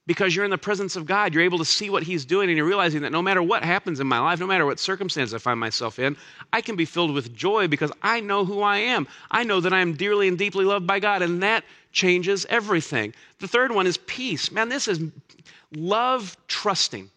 Because 0.08 0.34
you're 0.34 0.46
in 0.46 0.50
the 0.50 0.56
presence 0.56 0.96
of 0.96 1.04
God. 1.04 1.34
You're 1.34 1.42
able 1.42 1.58
to 1.58 1.66
see 1.66 1.90
what 1.90 2.02
He's 2.02 2.24
doing, 2.24 2.48
and 2.48 2.56
you're 2.56 2.66
realizing 2.66 3.02
that 3.02 3.12
no 3.12 3.20
matter 3.20 3.42
what 3.42 3.62
happens 3.62 4.00
in 4.00 4.06
my 4.06 4.18
life, 4.18 4.40
no 4.40 4.46
matter 4.46 4.64
what 4.64 4.80
circumstance 4.80 5.34
I 5.34 5.38
find 5.38 5.60
myself 5.60 5.98
in, 5.98 6.16
I 6.50 6.62
can 6.62 6.76
be 6.76 6.86
filled 6.86 7.12
with 7.12 7.34
joy 7.34 7.68
because 7.68 7.92
I 8.02 8.20
know 8.20 8.46
who 8.46 8.62
I 8.62 8.78
am. 8.78 9.06
I 9.30 9.44
know 9.44 9.60
that 9.60 9.74
I 9.74 9.80
am 9.80 9.92
dearly 9.92 10.26
and 10.26 10.38
deeply 10.38 10.64
loved 10.64 10.86
by 10.86 10.98
God, 10.98 11.20
and 11.20 11.42
that 11.42 11.62
changes 11.92 12.46
everything. 12.48 13.12
The 13.38 13.48
third 13.48 13.70
one 13.70 13.86
is 13.86 13.98
peace. 13.98 14.50
Man, 14.50 14.70
this 14.70 14.88
is 14.88 14.98
love 15.76 16.38
trusting. 16.48 17.10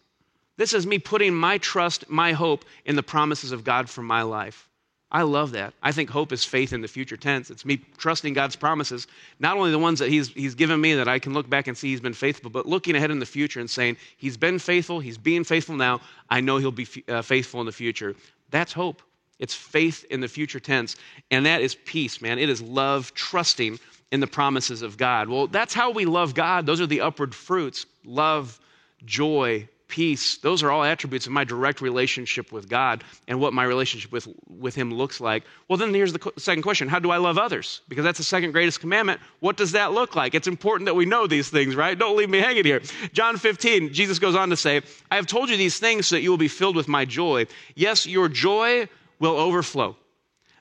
This 0.58 0.74
is 0.74 0.86
me 0.86 0.98
putting 0.98 1.34
my 1.34 1.56
trust, 1.56 2.10
my 2.10 2.32
hope 2.32 2.66
in 2.84 2.94
the 2.94 3.02
promises 3.02 3.52
of 3.52 3.64
God 3.64 3.88
for 3.88 4.02
my 4.02 4.20
life. 4.20 4.68
I 5.14 5.22
love 5.22 5.52
that. 5.52 5.74
I 5.82 5.92
think 5.92 6.08
hope 6.08 6.32
is 6.32 6.42
faith 6.42 6.72
in 6.72 6.80
the 6.80 6.88
future 6.88 7.18
tense. 7.18 7.50
It's 7.50 7.66
me 7.66 7.82
trusting 7.98 8.32
God's 8.32 8.56
promises, 8.56 9.06
not 9.40 9.58
only 9.58 9.70
the 9.70 9.78
ones 9.78 9.98
that 9.98 10.08
he's, 10.08 10.28
he's 10.28 10.54
given 10.54 10.80
me 10.80 10.94
that 10.94 11.06
I 11.06 11.18
can 11.18 11.34
look 11.34 11.50
back 11.50 11.68
and 11.68 11.76
see 11.76 11.90
He's 11.90 12.00
been 12.00 12.14
faithful, 12.14 12.48
but 12.48 12.66
looking 12.66 12.96
ahead 12.96 13.10
in 13.10 13.18
the 13.18 13.26
future 13.26 13.60
and 13.60 13.68
saying, 13.68 13.98
He's 14.16 14.38
been 14.38 14.58
faithful, 14.58 15.00
He's 15.00 15.18
being 15.18 15.44
faithful 15.44 15.76
now. 15.76 16.00
I 16.30 16.40
know 16.40 16.56
He'll 16.56 16.72
be 16.72 16.88
uh, 17.08 17.20
faithful 17.20 17.60
in 17.60 17.66
the 17.66 17.72
future. 17.72 18.16
That's 18.50 18.72
hope. 18.72 19.02
It's 19.38 19.54
faith 19.54 20.06
in 20.08 20.20
the 20.20 20.28
future 20.28 20.60
tense. 20.60 20.96
And 21.30 21.44
that 21.44 21.60
is 21.60 21.74
peace, 21.74 22.22
man. 22.22 22.38
It 22.38 22.48
is 22.48 22.62
love, 22.62 23.12
trusting 23.12 23.78
in 24.12 24.20
the 24.20 24.26
promises 24.26 24.80
of 24.80 24.96
God. 24.96 25.28
Well, 25.28 25.46
that's 25.46 25.74
how 25.74 25.90
we 25.90 26.06
love 26.06 26.32
God. 26.32 26.64
Those 26.64 26.80
are 26.80 26.86
the 26.86 27.02
upward 27.02 27.34
fruits 27.34 27.84
love, 28.04 28.58
joy, 29.04 29.68
peace, 29.92 30.38
those 30.38 30.62
are 30.62 30.70
all 30.70 30.82
attributes 30.82 31.26
of 31.26 31.32
my 31.32 31.44
direct 31.44 31.82
relationship 31.82 32.50
with 32.50 32.66
God 32.66 33.04
and 33.28 33.38
what 33.38 33.52
my 33.52 33.62
relationship 33.62 34.10
with, 34.10 34.26
with 34.48 34.74
Him 34.74 34.92
looks 34.92 35.20
like. 35.20 35.44
Well, 35.68 35.76
then 35.76 35.92
here's 35.92 36.14
the 36.14 36.32
second 36.38 36.62
question 36.62 36.88
How 36.88 36.98
do 36.98 37.10
I 37.10 37.18
love 37.18 37.36
others? 37.36 37.82
Because 37.90 38.02
that's 38.02 38.16
the 38.16 38.24
second 38.24 38.52
greatest 38.52 38.80
commandment. 38.80 39.20
What 39.40 39.58
does 39.58 39.72
that 39.72 39.92
look 39.92 40.16
like? 40.16 40.34
It's 40.34 40.48
important 40.48 40.86
that 40.86 40.94
we 40.94 41.04
know 41.04 41.26
these 41.26 41.50
things, 41.50 41.76
right? 41.76 41.98
Don't 41.98 42.16
leave 42.16 42.30
me 42.30 42.38
hanging 42.38 42.64
here. 42.64 42.80
John 43.12 43.36
15, 43.36 43.92
Jesus 43.92 44.18
goes 44.18 44.34
on 44.34 44.48
to 44.48 44.56
say, 44.56 44.80
I 45.10 45.16
have 45.16 45.26
told 45.26 45.50
you 45.50 45.58
these 45.58 45.78
things 45.78 46.06
so 46.06 46.16
that 46.16 46.22
you 46.22 46.30
will 46.30 46.38
be 46.38 46.48
filled 46.48 46.74
with 46.74 46.88
my 46.88 47.04
joy. 47.04 47.46
Yes, 47.74 48.06
your 48.06 48.30
joy 48.30 48.88
will 49.18 49.36
overflow. 49.36 49.94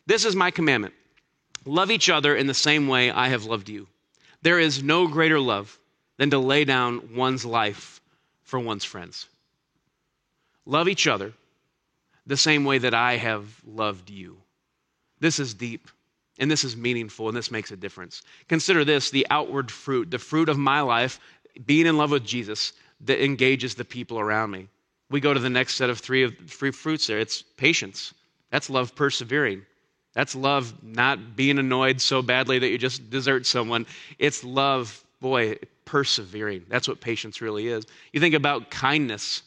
This 0.08 0.26
is 0.26 0.36
my 0.36 0.52
commandment 0.52 0.94
love 1.66 1.90
each 1.90 2.10
other 2.10 2.36
in 2.36 2.48
the 2.48 2.54
same 2.54 2.90
way 2.90 3.12
I 3.12 3.30
have 3.30 3.46
loved 3.46 3.70
you. 3.70 3.88
There 4.42 4.60
is 4.60 4.84
no 4.84 5.08
greater 5.08 5.40
love 5.40 5.80
than 6.18 6.32
to 6.32 6.40
lay 6.40 6.66
down 6.66 7.16
one's 7.16 7.46
life 7.46 8.01
for 8.52 8.60
one's 8.60 8.84
friends. 8.84 9.28
Love 10.66 10.90
each 10.90 11.08
other 11.08 11.32
the 12.28 12.36
same 12.38 12.66
way 12.66 12.78
that 12.78 12.94
I 12.94 13.16
have 13.16 13.48
loved 13.66 14.10
you. 14.10 14.38
This 15.22 15.40
is 15.40 15.54
deep 15.54 15.88
and 16.38 16.52
this 16.52 16.66
is 16.66 16.76
meaningful 16.76 17.30
and 17.30 17.38
this 17.38 17.50
makes 17.50 17.72
a 17.72 17.78
difference. 17.78 18.24
Consider 18.50 18.84
this 18.84 19.10
the 19.10 19.26
outward 19.30 19.72
fruit, 19.72 20.12
the 20.12 20.20
fruit 20.20 20.50
of 20.50 20.58
my 20.58 20.82
life, 20.82 21.18
being 21.66 21.88
in 21.88 21.98
love 21.98 22.12
with 22.12 22.26
Jesus 22.26 22.74
that 23.06 23.24
engages 23.24 23.74
the 23.74 23.86
people 23.86 24.20
around 24.20 24.52
me. 24.52 24.68
We 25.10 25.22
go 25.22 25.34
to 25.34 25.40
the 25.40 25.50
next 25.50 25.76
set 25.76 25.90
of 25.90 26.00
three 26.00 26.24
of 26.24 26.38
three 26.48 26.72
fruits 26.72 27.08
there. 27.08 27.20
It's 27.20 27.42
patience. 27.42 28.14
That's 28.52 28.70
love 28.70 28.96
persevering. 28.96 29.66
That's 30.14 30.36
love 30.36 30.74
not 30.84 31.38
being 31.38 31.58
annoyed 31.58 32.02
so 32.02 32.22
badly 32.22 32.60
that 32.60 32.68
you 32.68 32.78
just 32.78 33.10
desert 33.10 33.46
someone. 33.46 33.86
It's 34.20 34.44
love, 34.44 35.04
boy, 35.22 35.58
persevering. 35.86 36.66
That's 36.68 36.88
what 36.88 37.00
patience 37.00 37.40
really 37.40 37.68
is. 37.68 37.86
You 38.12 38.20
think 38.20 38.36
about 38.36 38.72
kindness. 38.72 39.44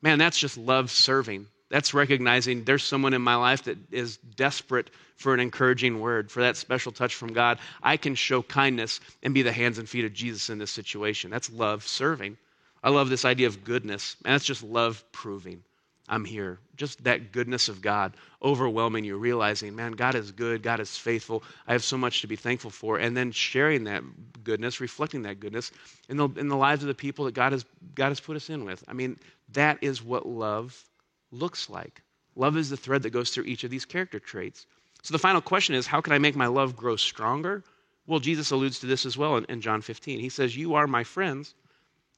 Man, 0.00 0.18
that's 0.18 0.38
just 0.38 0.56
love 0.56 0.90
serving. 0.90 1.46
That's 1.68 1.92
recognizing 1.92 2.64
there's 2.64 2.84
someone 2.84 3.12
in 3.12 3.22
my 3.22 3.34
life 3.34 3.64
that 3.64 3.76
is 3.90 4.18
desperate 4.36 4.90
for 5.16 5.34
an 5.34 5.40
encouraging 5.40 6.00
word, 6.00 6.30
for 6.30 6.40
that 6.40 6.56
special 6.56 6.92
touch 6.92 7.14
from 7.14 7.32
God. 7.32 7.58
I 7.82 7.96
can 7.96 8.14
show 8.14 8.42
kindness 8.42 9.00
and 9.22 9.34
be 9.34 9.42
the 9.42 9.52
hands 9.52 9.78
and 9.78 9.88
feet 9.88 10.04
of 10.04 10.12
Jesus 10.12 10.48
in 10.48 10.58
this 10.58 10.70
situation. 10.70 11.30
That's 11.30 11.50
love 11.50 11.86
serving. 11.86 12.36
I 12.84 12.90
love 12.90 13.08
this 13.08 13.24
idea 13.24 13.48
of 13.48 13.64
goodness, 13.64 14.16
and 14.24 14.32
that's 14.32 14.44
just 14.44 14.62
love 14.62 15.02
proving. 15.10 15.64
I'm 16.08 16.24
here. 16.24 16.58
Just 16.76 17.02
that 17.04 17.32
goodness 17.32 17.68
of 17.68 17.82
God 17.82 18.16
overwhelming 18.42 19.04
you, 19.04 19.16
realizing, 19.16 19.74
man, 19.74 19.92
God 19.92 20.14
is 20.14 20.30
good, 20.30 20.62
God 20.62 20.78
is 20.78 20.96
faithful. 20.96 21.42
I 21.66 21.72
have 21.72 21.82
so 21.82 21.96
much 21.96 22.20
to 22.20 22.26
be 22.26 22.36
thankful 22.36 22.70
for. 22.70 22.98
And 22.98 23.16
then 23.16 23.32
sharing 23.32 23.84
that 23.84 24.04
goodness, 24.44 24.80
reflecting 24.80 25.22
that 25.22 25.40
goodness 25.40 25.72
in 26.08 26.16
the, 26.16 26.28
in 26.36 26.48
the 26.48 26.56
lives 26.56 26.82
of 26.82 26.88
the 26.88 26.94
people 26.94 27.24
that 27.24 27.34
God 27.34 27.52
has, 27.52 27.64
God 27.94 28.08
has 28.08 28.20
put 28.20 28.36
us 28.36 28.50
in 28.50 28.64
with. 28.64 28.84
I 28.86 28.92
mean, 28.92 29.18
that 29.52 29.78
is 29.80 30.02
what 30.02 30.26
love 30.26 30.84
looks 31.32 31.68
like. 31.68 32.02
Love 32.36 32.56
is 32.56 32.70
the 32.70 32.76
thread 32.76 33.02
that 33.02 33.10
goes 33.10 33.30
through 33.30 33.44
each 33.44 33.64
of 33.64 33.70
these 33.70 33.84
character 33.84 34.20
traits. 34.20 34.66
So 35.02 35.12
the 35.12 35.18
final 35.18 35.40
question 35.40 35.74
is 35.74 35.86
how 35.86 36.00
can 36.00 36.12
I 36.12 36.18
make 36.18 36.36
my 36.36 36.46
love 36.46 36.76
grow 36.76 36.96
stronger? 36.96 37.64
Well, 38.06 38.20
Jesus 38.20 38.50
alludes 38.52 38.78
to 38.80 38.86
this 38.86 39.06
as 39.06 39.16
well 39.16 39.36
in, 39.36 39.44
in 39.46 39.60
John 39.60 39.80
15. 39.80 40.20
He 40.20 40.28
says, 40.28 40.56
You 40.56 40.74
are 40.74 40.86
my 40.86 41.02
friends 41.02 41.54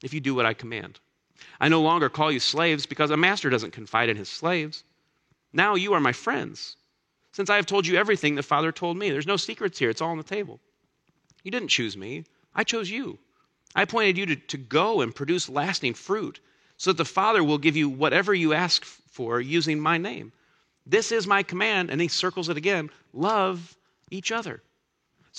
if 0.03 0.13
you 0.13 0.19
do 0.19 0.35
what 0.35 0.45
I 0.45 0.53
command. 0.53 0.99
I 1.59 1.69
no 1.69 1.81
longer 1.81 2.09
call 2.09 2.31
you 2.31 2.39
slaves 2.39 2.85
because 2.85 3.11
a 3.11 3.17
master 3.17 3.49
doesn't 3.49 3.71
confide 3.71 4.09
in 4.09 4.17
his 4.17 4.29
slaves. 4.29 4.83
Now 5.53 5.75
you 5.75 5.93
are 5.93 5.99
my 5.99 6.11
friends, 6.11 6.77
since 7.31 7.49
I 7.49 7.55
have 7.55 7.65
told 7.65 7.87
you 7.87 7.97
everything 7.97 8.35
the 8.35 8.43
Father 8.43 8.71
told 8.71 8.97
me. 8.97 9.09
There's 9.09 9.27
no 9.27 9.37
secrets 9.37 9.79
here, 9.79 9.89
it's 9.89 10.01
all 10.01 10.11
on 10.11 10.17
the 10.17 10.23
table. 10.23 10.59
You 11.43 11.51
didn't 11.51 11.69
choose 11.69 11.97
me, 11.97 12.25
I 12.53 12.63
chose 12.63 12.89
you. 12.89 13.19
I 13.75 13.83
appointed 13.83 14.17
you 14.17 14.25
to, 14.27 14.35
to 14.35 14.57
go 14.57 15.01
and 15.01 15.15
produce 15.15 15.49
lasting 15.49 15.93
fruit, 15.93 16.39
so 16.77 16.91
that 16.91 16.97
the 16.97 17.05
Father 17.05 17.43
will 17.43 17.57
give 17.57 17.75
you 17.75 17.89
whatever 17.89 18.33
you 18.33 18.53
ask 18.53 18.83
for 18.83 19.39
using 19.39 19.79
my 19.79 19.97
name. 19.97 20.31
This 20.85 21.11
is 21.11 21.27
my 21.27 21.43
command, 21.43 21.89
and 21.89 22.01
he 22.01 22.07
circles 22.07 22.49
it 22.49 22.57
again 22.57 22.89
love 23.13 23.75
each 24.11 24.31
other. 24.31 24.61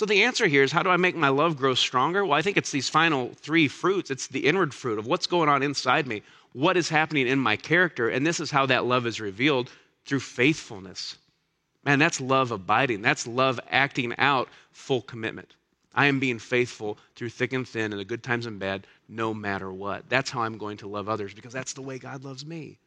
So 0.00 0.06
the 0.06 0.22
answer 0.22 0.46
here 0.46 0.62
is 0.62 0.72
how 0.72 0.82
do 0.82 0.88
I 0.88 0.96
make 0.96 1.14
my 1.14 1.28
love 1.28 1.58
grow 1.58 1.74
stronger? 1.74 2.24
Well, 2.24 2.32
I 2.32 2.40
think 2.40 2.56
it's 2.56 2.70
these 2.70 2.88
final 2.88 3.32
three 3.34 3.68
fruits. 3.68 4.10
It's 4.10 4.28
the 4.28 4.46
inward 4.46 4.72
fruit 4.72 4.98
of 4.98 5.06
what's 5.06 5.26
going 5.26 5.50
on 5.50 5.62
inside 5.62 6.06
me, 6.06 6.22
what 6.54 6.78
is 6.78 6.88
happening 6.88 7.26
in 7.28 7.38
my 7.38 7.54
character, 7.54 8.08
and 8.08 8.26
this 8.26 8.40
is 8.40 8.50
how 8.50 8.64
that 8.64 8.86
love 8.86 9.06
is 9.06 9.20
revealed 9.20 9.70
through 10.06 10.20
faithfulness. 10.20 11.18
Man, 11.84 11.98
that's 11.98 12.18
love 12.18 12.50
abiding. 12.50 13.02
That's 13.02 13.26
love 13.26 13.60
acting 13.68 14.14
out 14.16 14.48
full 14.72 15.02
commitment. 15.02 15.54
I 15.94 16.06
am 16.06 16.18
being 16.18 16.38
faithful 16.38 16.96
through 17.14 17.28
thick 17.28 17.52
and 17.52 17.68
thin, 17.68 17.92
in 17.92 17.98
the 17.98 18.04
good 18.06 18.22
times 18.22 18.46
and 18.46 18.58
bad, 18.58 18.86
no 19.06 19.34
matter 19.34 19.70
what. 19.70 20.08
That's 20.08 20.30
how 20.30 20.40
I'm 20.40 20.56
going 20.56 20.78
to 20.78 20.88
love 20.88 21.10
others 21.10 21.34
because 21.34 21.52
that's 21.52 21.74
the 21.74 21.82
way 21.82 21.98
God 21.98 22.24
loves 22.24 22.46
me. 22.46 22.78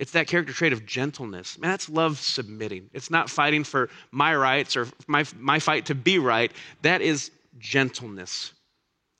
It's 0.00 0.12
that 0.12 0.28
character 0.28 0.54
trait 0.54 0.72
of 0.72 0.86
gentleness. 0.86 1.58
Man, 1.58 1.70
that's 1.70 1.90
love 1.90 2.18
submitting. 2.18 2.88
It's 2.94 3.10
not 3.10 3.28
fighting 3.28 3.64
for 3.64 3.90
my 4.10 4.34
rights 4.34 4.74
or 4.74 4.88
my, 5.06 5.26
my 5.38 5.58
fight 5.58 5.86
to 5.86 5.94
be 5.94 6.18
right. 6.18 6.50
That 6.80 7.02
is 7.02 7.30
gentleness. 7.58 8.54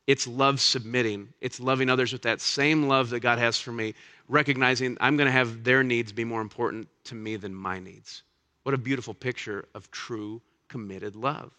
It's 0.06 0.26
love 0.26 0.58
submitting. 0.58 1.28
It's 1.42 1.60
loving 1.60 1.90
others 1.90 2.14
with 2.14 2.22
that 2.22 2.40
same 2.40 2.88
love 2.88 3.10
that 3.10 3.20
God 3.20 3.38
has 3.38 3.60
for 3.60 3.72
me, 3.72 3.92
recognizing 4.26 4.96
I'm 5.02 5.18
going 5.18 5.26
to 5.26 5.32
have 5.32 5.64
their 5.64 5.82
needs 5.82 6.12
be 6.12 6.24
more 6.24 6.40
important 6.40 6.88
to 7.04 7.14
me 7.14 7.36
than 7.36 7.54
my 7.54 7.78
needs. 7.78 8.22
What 8.62 8.74
a 8.74 8.78
beautiful 8.78 9.12
picture 9.12 9.68
of 9.74 9.90
true 9.90 10.40
committed 10.68 11.14
love. 11.14 11.52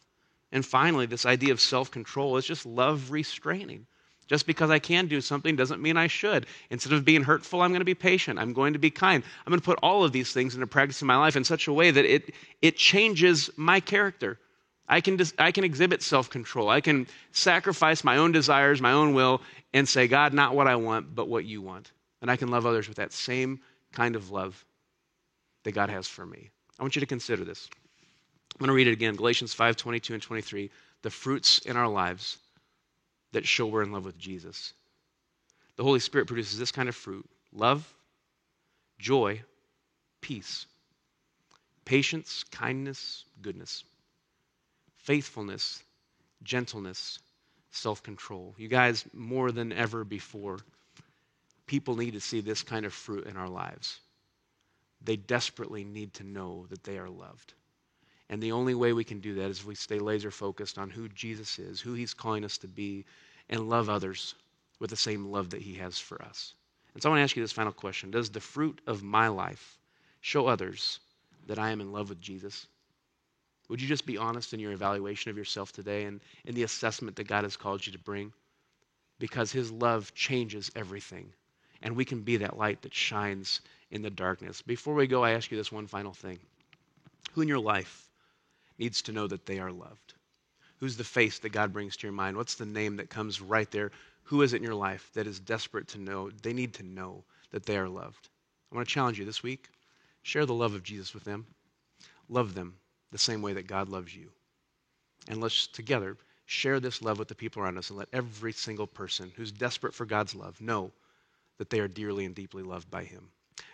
And 0.52 0.66
finally, 0.66 1.06
this 1.06 1.28
idea 1.28 1.52
of 1.52 1.62
self 1.62 1.92
control 1.92 2.38
is 2.38 2.46
just 2.46 2.66
love 2.66 3.12
restraining. 3.12 3.86
Just 4.32 4.48
because 4.48 4.70
I 4.70 4.80
can 4.80 5.08
do 5.08 5.20
something 5.20 5.58
doesn't 5.58 5.82
mean 5.82 5.98
I 5.98 6.08
should. 6.08 6.46
Instead 6.70 6.94
of 6.94 7.04
being 7.04 7.22
hurtful, 7.22 7.62
I'm 7.62 7.72
going 7.72 7.82
to 7.82 7.86
be 7.86 7.94
patient. 7.94 8.40
I'm 8.40 8.54
going 8.54 8.72
to 8.72 8.80
be 8.80 8.90
kind. 8.90 9.26
I'm 9.46 9.52
going 9.52 9.60
to 9.60 9.66
put 9.66 9.78
all 9.84 10.06
of 10.06 10.14
these 10.14 10.32
things 10.32 10.54
into 10.54 10.66
practice 10.68 11.02
in 11.02 11.08
my 11.08 11.18
life 11.18 11.36
in 11.36 11.44
such 11.44 11.68
a 11.68 11.74
way 11.74 11.92
that 11.92 12.06
it, 12.06 12.34
it 12.62 12.78
changes 12.78 13.50
my 13.58 13.82
character. 13.82 14.40
I 14.88 15.02
can, 15.02 15.20
I 15.38 15.52
can 15.52 15.66
exhibit 15.66 16.02
self 16.02 16.30
control. 16.30 16.70
I 16.70 16.80
can 16.80 17.08
sacrifice 17.34 18.06
my 18.06 18.16
own 18.16 18.32
desires, 18.32 18.82
my 18.82 18.94
own 18.94 19.14
will, 19.14 19.42
and 19.74 19.86
say, 19.86 20.08
God, 20.08 20.34
not 20.34 20.56
what 20.56 20.66
I 20.66 20.78
want, 20.78 21.14
but 21.14 21.28
what 21.28 21.44
you 21.44 21.62
want. 21.62 21.92
And 22.22 22.32
I 22.32 22.38
can 22.38 22.48
love 22.48 22.66
others 22.66 22.88
with 22.88 22.96
that 22.98 23.12
same 23.12 23.60
kind 23.92 24.16
of 24.16 24.32
love 24.32 24.64
that 25.66 25.74
God 25.74 25.90
has 25.90 26.08
for 26.08 26.26
me. 26.26 26.52
I 26.80 26.84
want 26.84 26.96
you 26.96 27.02
to 27.02 27.06
consider 27.06 27.44
this. 27.44 27.70
I'm 28.54 28.60
going 28.60 28.70
to 28.70 28.74
read 28.74 28.88
it 28.88 28.94
again 28.94 29.18
Galatians 29.18 29.54
5 29.54 29.76
22 29.76 30.14
and 30.14 30.24
23. 30.24 30.72
The 31.02 31.10
fruits 31.10 31.60
in 31.60 31.76
our 31.76 31.90
lives 31.90 32.38
that 33.32 33.46
show 33.46 33.68
we're 33.68 33.84
in 33.84 33.92
love 33.92 34.06
with 34.06 34.18
Jesus. 34.18 34.74
The 35.78 35.84
Holy 35.84 36.00
Spirit 36.00 36.28
produces 36.28 36.60
this 36.60 36.72
kind 36.72 36.90
of 36.90 36.96
fruit 36.96 37.28
love, 37.54 37.92
joy, 39.00 39.42
peace, 40.22 40.66
patience, 41.86 42.44
kindness, 42.52 43.26
goodness, 43.42 43.84
faithfulness, 44.98 45.84
gentleness, 46.44 47.20
self 47.72 48.04
control. 48.04 48.56
You 48.58 48.68
guys, 48.68 49.06
more 49.14 49.52
than 49.52 49.72
ever 49.72 50.04
before, 50.04 50.60
people 51.66 51.96
need 51.96 52.14
to 52.14 52.20
see 52.20 52.42
this 52.42 52.64
kind 52.64 52.86
of 52.86 52.94
fruit 52.94 53.26
in 53.26 53.38
our 53.38 53.50
lives. 53.50 54.00
They 55.04 55.16
desperately 55.16 55.84
need 55.84 56.14
to 56.16 56.24
know 56.24 56.68
that 56.70 56.84
they 56.84 56.98
are 56.98 57.10
loved. 57.10 57.54
And 58.32 58.42
the 58.42 58.54
only 58.54 58.74
way 58.74 58.94
we 58.94 59.04
can 59.04 59.20
do 59.20 59.36
that 59.36 59.52
is 59.52 59.60
if 59.60 59.66
we 59.66 59.76
stay 59.76 60.00
laser 60.00 60.32
focused 60.32 60.80
on 60.80 60.90
who 60.90 61.08
Jesus 61.10 61.60
is, 61.60 61.80
who 61.80 61.94
he's 61.94 62.16
calling 62.16 62.44
us 62.44 62.58
to 62.60 62.68
be, 62.68 63.06
and 63.50 63.70
love 63.70 63.90
others 63.90 64.34
with 64.80 64.90
the 64.90 64.96
same 64.96 65.32
love 65.32 65.52
that 65.52 65.62
he 65.62 65.76
has 65.76 66.00
for 66.00 66.20
us. 66.24 66.56
And 66.96 67.04
so 67.04 67.10
I 67.10 67.12
want 67.12 67.20
to 67.20 67.24
ask 67.24 67.36
you 67.36 67.44
this 67.44 67.52
final 67.52 67.72
question 67.72 68.10
Does 68.10 68.32
the 68.32 68.40
fruit 68.40 68.82
of 68.88 69.04
my 69.04 69.28
life 69.28 69.78
show 70.22 70.48
others 70.48 71.00
that 71.46 71.60
I 71.60 71.70
am 71.70 71.82
in 71.82 71.92
love 71.92 72.10
with 72.10 72.22
Jesus? 72.22 72.66
Would 73.70 73.82
you 73.82 73.88
just 73.88 74.08
be 74.08 74.18
honest 74.18 74.54
in 74.54 74.60
your 74.60 74.72
evaluation 74.72 75.30
of 75.30 75.38
yourself 75.38 75.72
today 75.72 76.06
and 76.06 76.22
in 76.44 76.56
the 76.56 76.64
assessment 76.64 77.18
that 77.18 77.28
God 77.28 77.44
has 77.44 77.56
called 77.56 77.86
you 77.86 77.94
to 77.94 78.00
bring? 78.00 78.34
because 79.22 79.52
his 79.52 79.72
love 79.72 80.14
changes 80.16 80.72
everything. 80.76 81.32
And 81.84 81.96
we 81.96 82.06
can 82.06 82.22
be 82.22 82.38
that 82.38 82.58
light 82.58 82.82
that 82.82 82.94
shines 82.94 83.62
in 83.92 84.02
the 84.02 84.10
darkness. 84.10 84.64
Before 84.64 84.96
we 84.96 85.06
go, 85.08 85.24
I 85.24 85.32
ask 85.32 85.52
you 85.52 85.58
this 85.58 85.72
one 85.72 85.88
final 85.88 86.12
thing 86.12 86.40
Who 87.34 87.42
in 87.42 87.48
your 87.48 87.60
life 87.60 88.10
needs 88.82 89.02
to 89.04 89.14
know 89.14 89.28
that 89.28 89.46
they 89.46 89.60
are 89.60 89.72
loved? 89.72 90.16
Who's 90.80 90.98
the 90.98 91.04
face 91.04 91.40
that 91.40 91.52
God 91.52 91.72
brings 91.72 91.96
to 91.98 92.08
your 92.08 92.14
mind? 92.14 92.36
What's 92.36 92.56
the 92.56 92.66
name 92.66 92.98
that 92.98 93.10
comes 93.10 93.40
right 93.40 93.70
there? 93.72 93.92
Who 94.24 94.42
is 94.42 94.54
it 94.54 94.58
in 94.58 94.64
your 94.64 94.76
life 94.76 95.10
that 95.14 95.28
is 95.28 95.40
desperate 95.40 95.88
to 95.90 96.00
know? 96.00 96.32
They 96.42 96.54
need 96.54 96.74
to 96.76 96.84
know 96.84 97.24
that 97.52 97.66
they 97.66 97.78
are 97.78 97.88
loved. 97.88 98.30
I 98.72 98.76
want 98.76 98.88
to 98.88 98.94
challenge 98.94 99.20
you 99.20 99.26
this 99.26 99.44
week 99.44 99.70
share 100.24 100.46
the 100.46 100.54
love 100.54 100.74
of 100.74 100.84
Jesus 100.84 101.14
with 101.14 101.24
them. 101.24 101.46
Love 102.30 102.54
them 102.54 102.76
the 103.12 103.18
same 103.18 103.42
way 103.42 103.54
that 103.54 103.68
God 103.68 103.90
loves 103.90 104.16
you. 104.16 104.30
And 105.28 105.42
let's 105.42 105.68
together 105.68 106.18
share 106.46 106.80
this 106.80 107.02
love 107.02 107.20
with 107.20 107.28
the 107.28 107.36
people 107.36 107.62
around 107.62 107.78
us 107.78 107.90
and 107.90 108.00
let 108.00 108.10
every 108.12 108.54
single 108.54 108.88
person 108.88 109.32
who's 109.36 109.52
desperate 109.52 109.94
for 109.94 110.06
God's 110.06 110.36
love 110.36 110.60
know 110.60 110.92
that 111.58 111.70
they 111.70 111.80
are 111.80 111.88
dearly 111.88 112.26
and 112.26 112.34
deeply 112.36 112.64
loved 112.64 112.90
by 112.90 113.04
Him. 113.04 113.30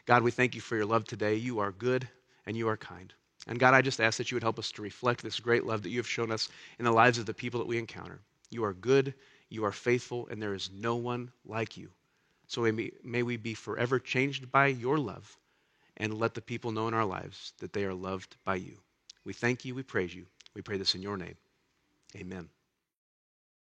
God, 0.06 0.24
we 0.24 0.32
thank 0.32 0.56
you 0.56 0.62
for 0.62 0.76
your 0.76 0.86
love 0.86 1.06
today. 1.06 1.36
You 1.36 1.60
are 1.60 1.72
good 1.72 2.08
and 2.46 2.58
you 2.58 2.67
are 2.67 2.78
kind. 2.78 3.13
And 3.48 3.60
God, 3.60 3.74
I 3.74 3.82
just 3.82 4.02
ask 4.02 4.18
that 4.18 4.30
you 4.30 4.36
would 4.36 4.44
help 4.44 4.60
us 4.60 4.72
to 4.74 4.82
reflect 4.82 5.24
this 5.24 5.40
great 5.40 5.66
love 5.66 5.84
that 5.84 5.90
you 5.90 6.00
have 6.00 6.08
shown 6.08 6.32
us 6.32 6.50
in 6.80 6.86
the 6.86 6.92
lives 6.92 7.18
of 7.18 7.26
the 7.26 7.34
people 7.34 7.60
that 7.60 7.68
we 7.68 7.78
encounter. 7.78 8.20
You 8.52 8.64
are 8.66 8.74
good, 8.74 9.14
you 9.50 9.64
are 9.66 9.72
faithful, 9.72 10.28
and 10.30 10.42
there 10.42 10.54
is 10.54 10.70
no 10.74 10.96
one 10.96 11.32
like 11.46 11.78
you. 11.78 11.90
So 12.48 12.62
may, 12.72 13.24
we 13.24 13.38
be 13.38 13.54
forever 13.54 14.00
changed 14.00 14.52
by 14.52 14.68
your 14.68 14.98
love 14.98 15.38
and 15.98 16.14
let 16.14 16.34
the 16.34 16.42
people 16.42 16.72
know 16.72 16.88
in 16.88 16.94
our 16.94 17.06
lives 17.06 17.54
that 17.60 17.74
they 17.74 17.84
are 17.86 17.94
loved 17.94 18.36
by 18.46 18.56
you. 18.56 18.78
We 19.26 19.34
thank 19.34 19.66
you, 19.66 19.76
we 19.76 19.84
praise 19.84 20.14
you. 20.14 20.26
We 20.54 20.62
pray 20.62 20.78
this 20.78 20.96
in 20.96 21.02
your 21.02 21.18
name. 21.18 21.36
Amen. 22.16 22.50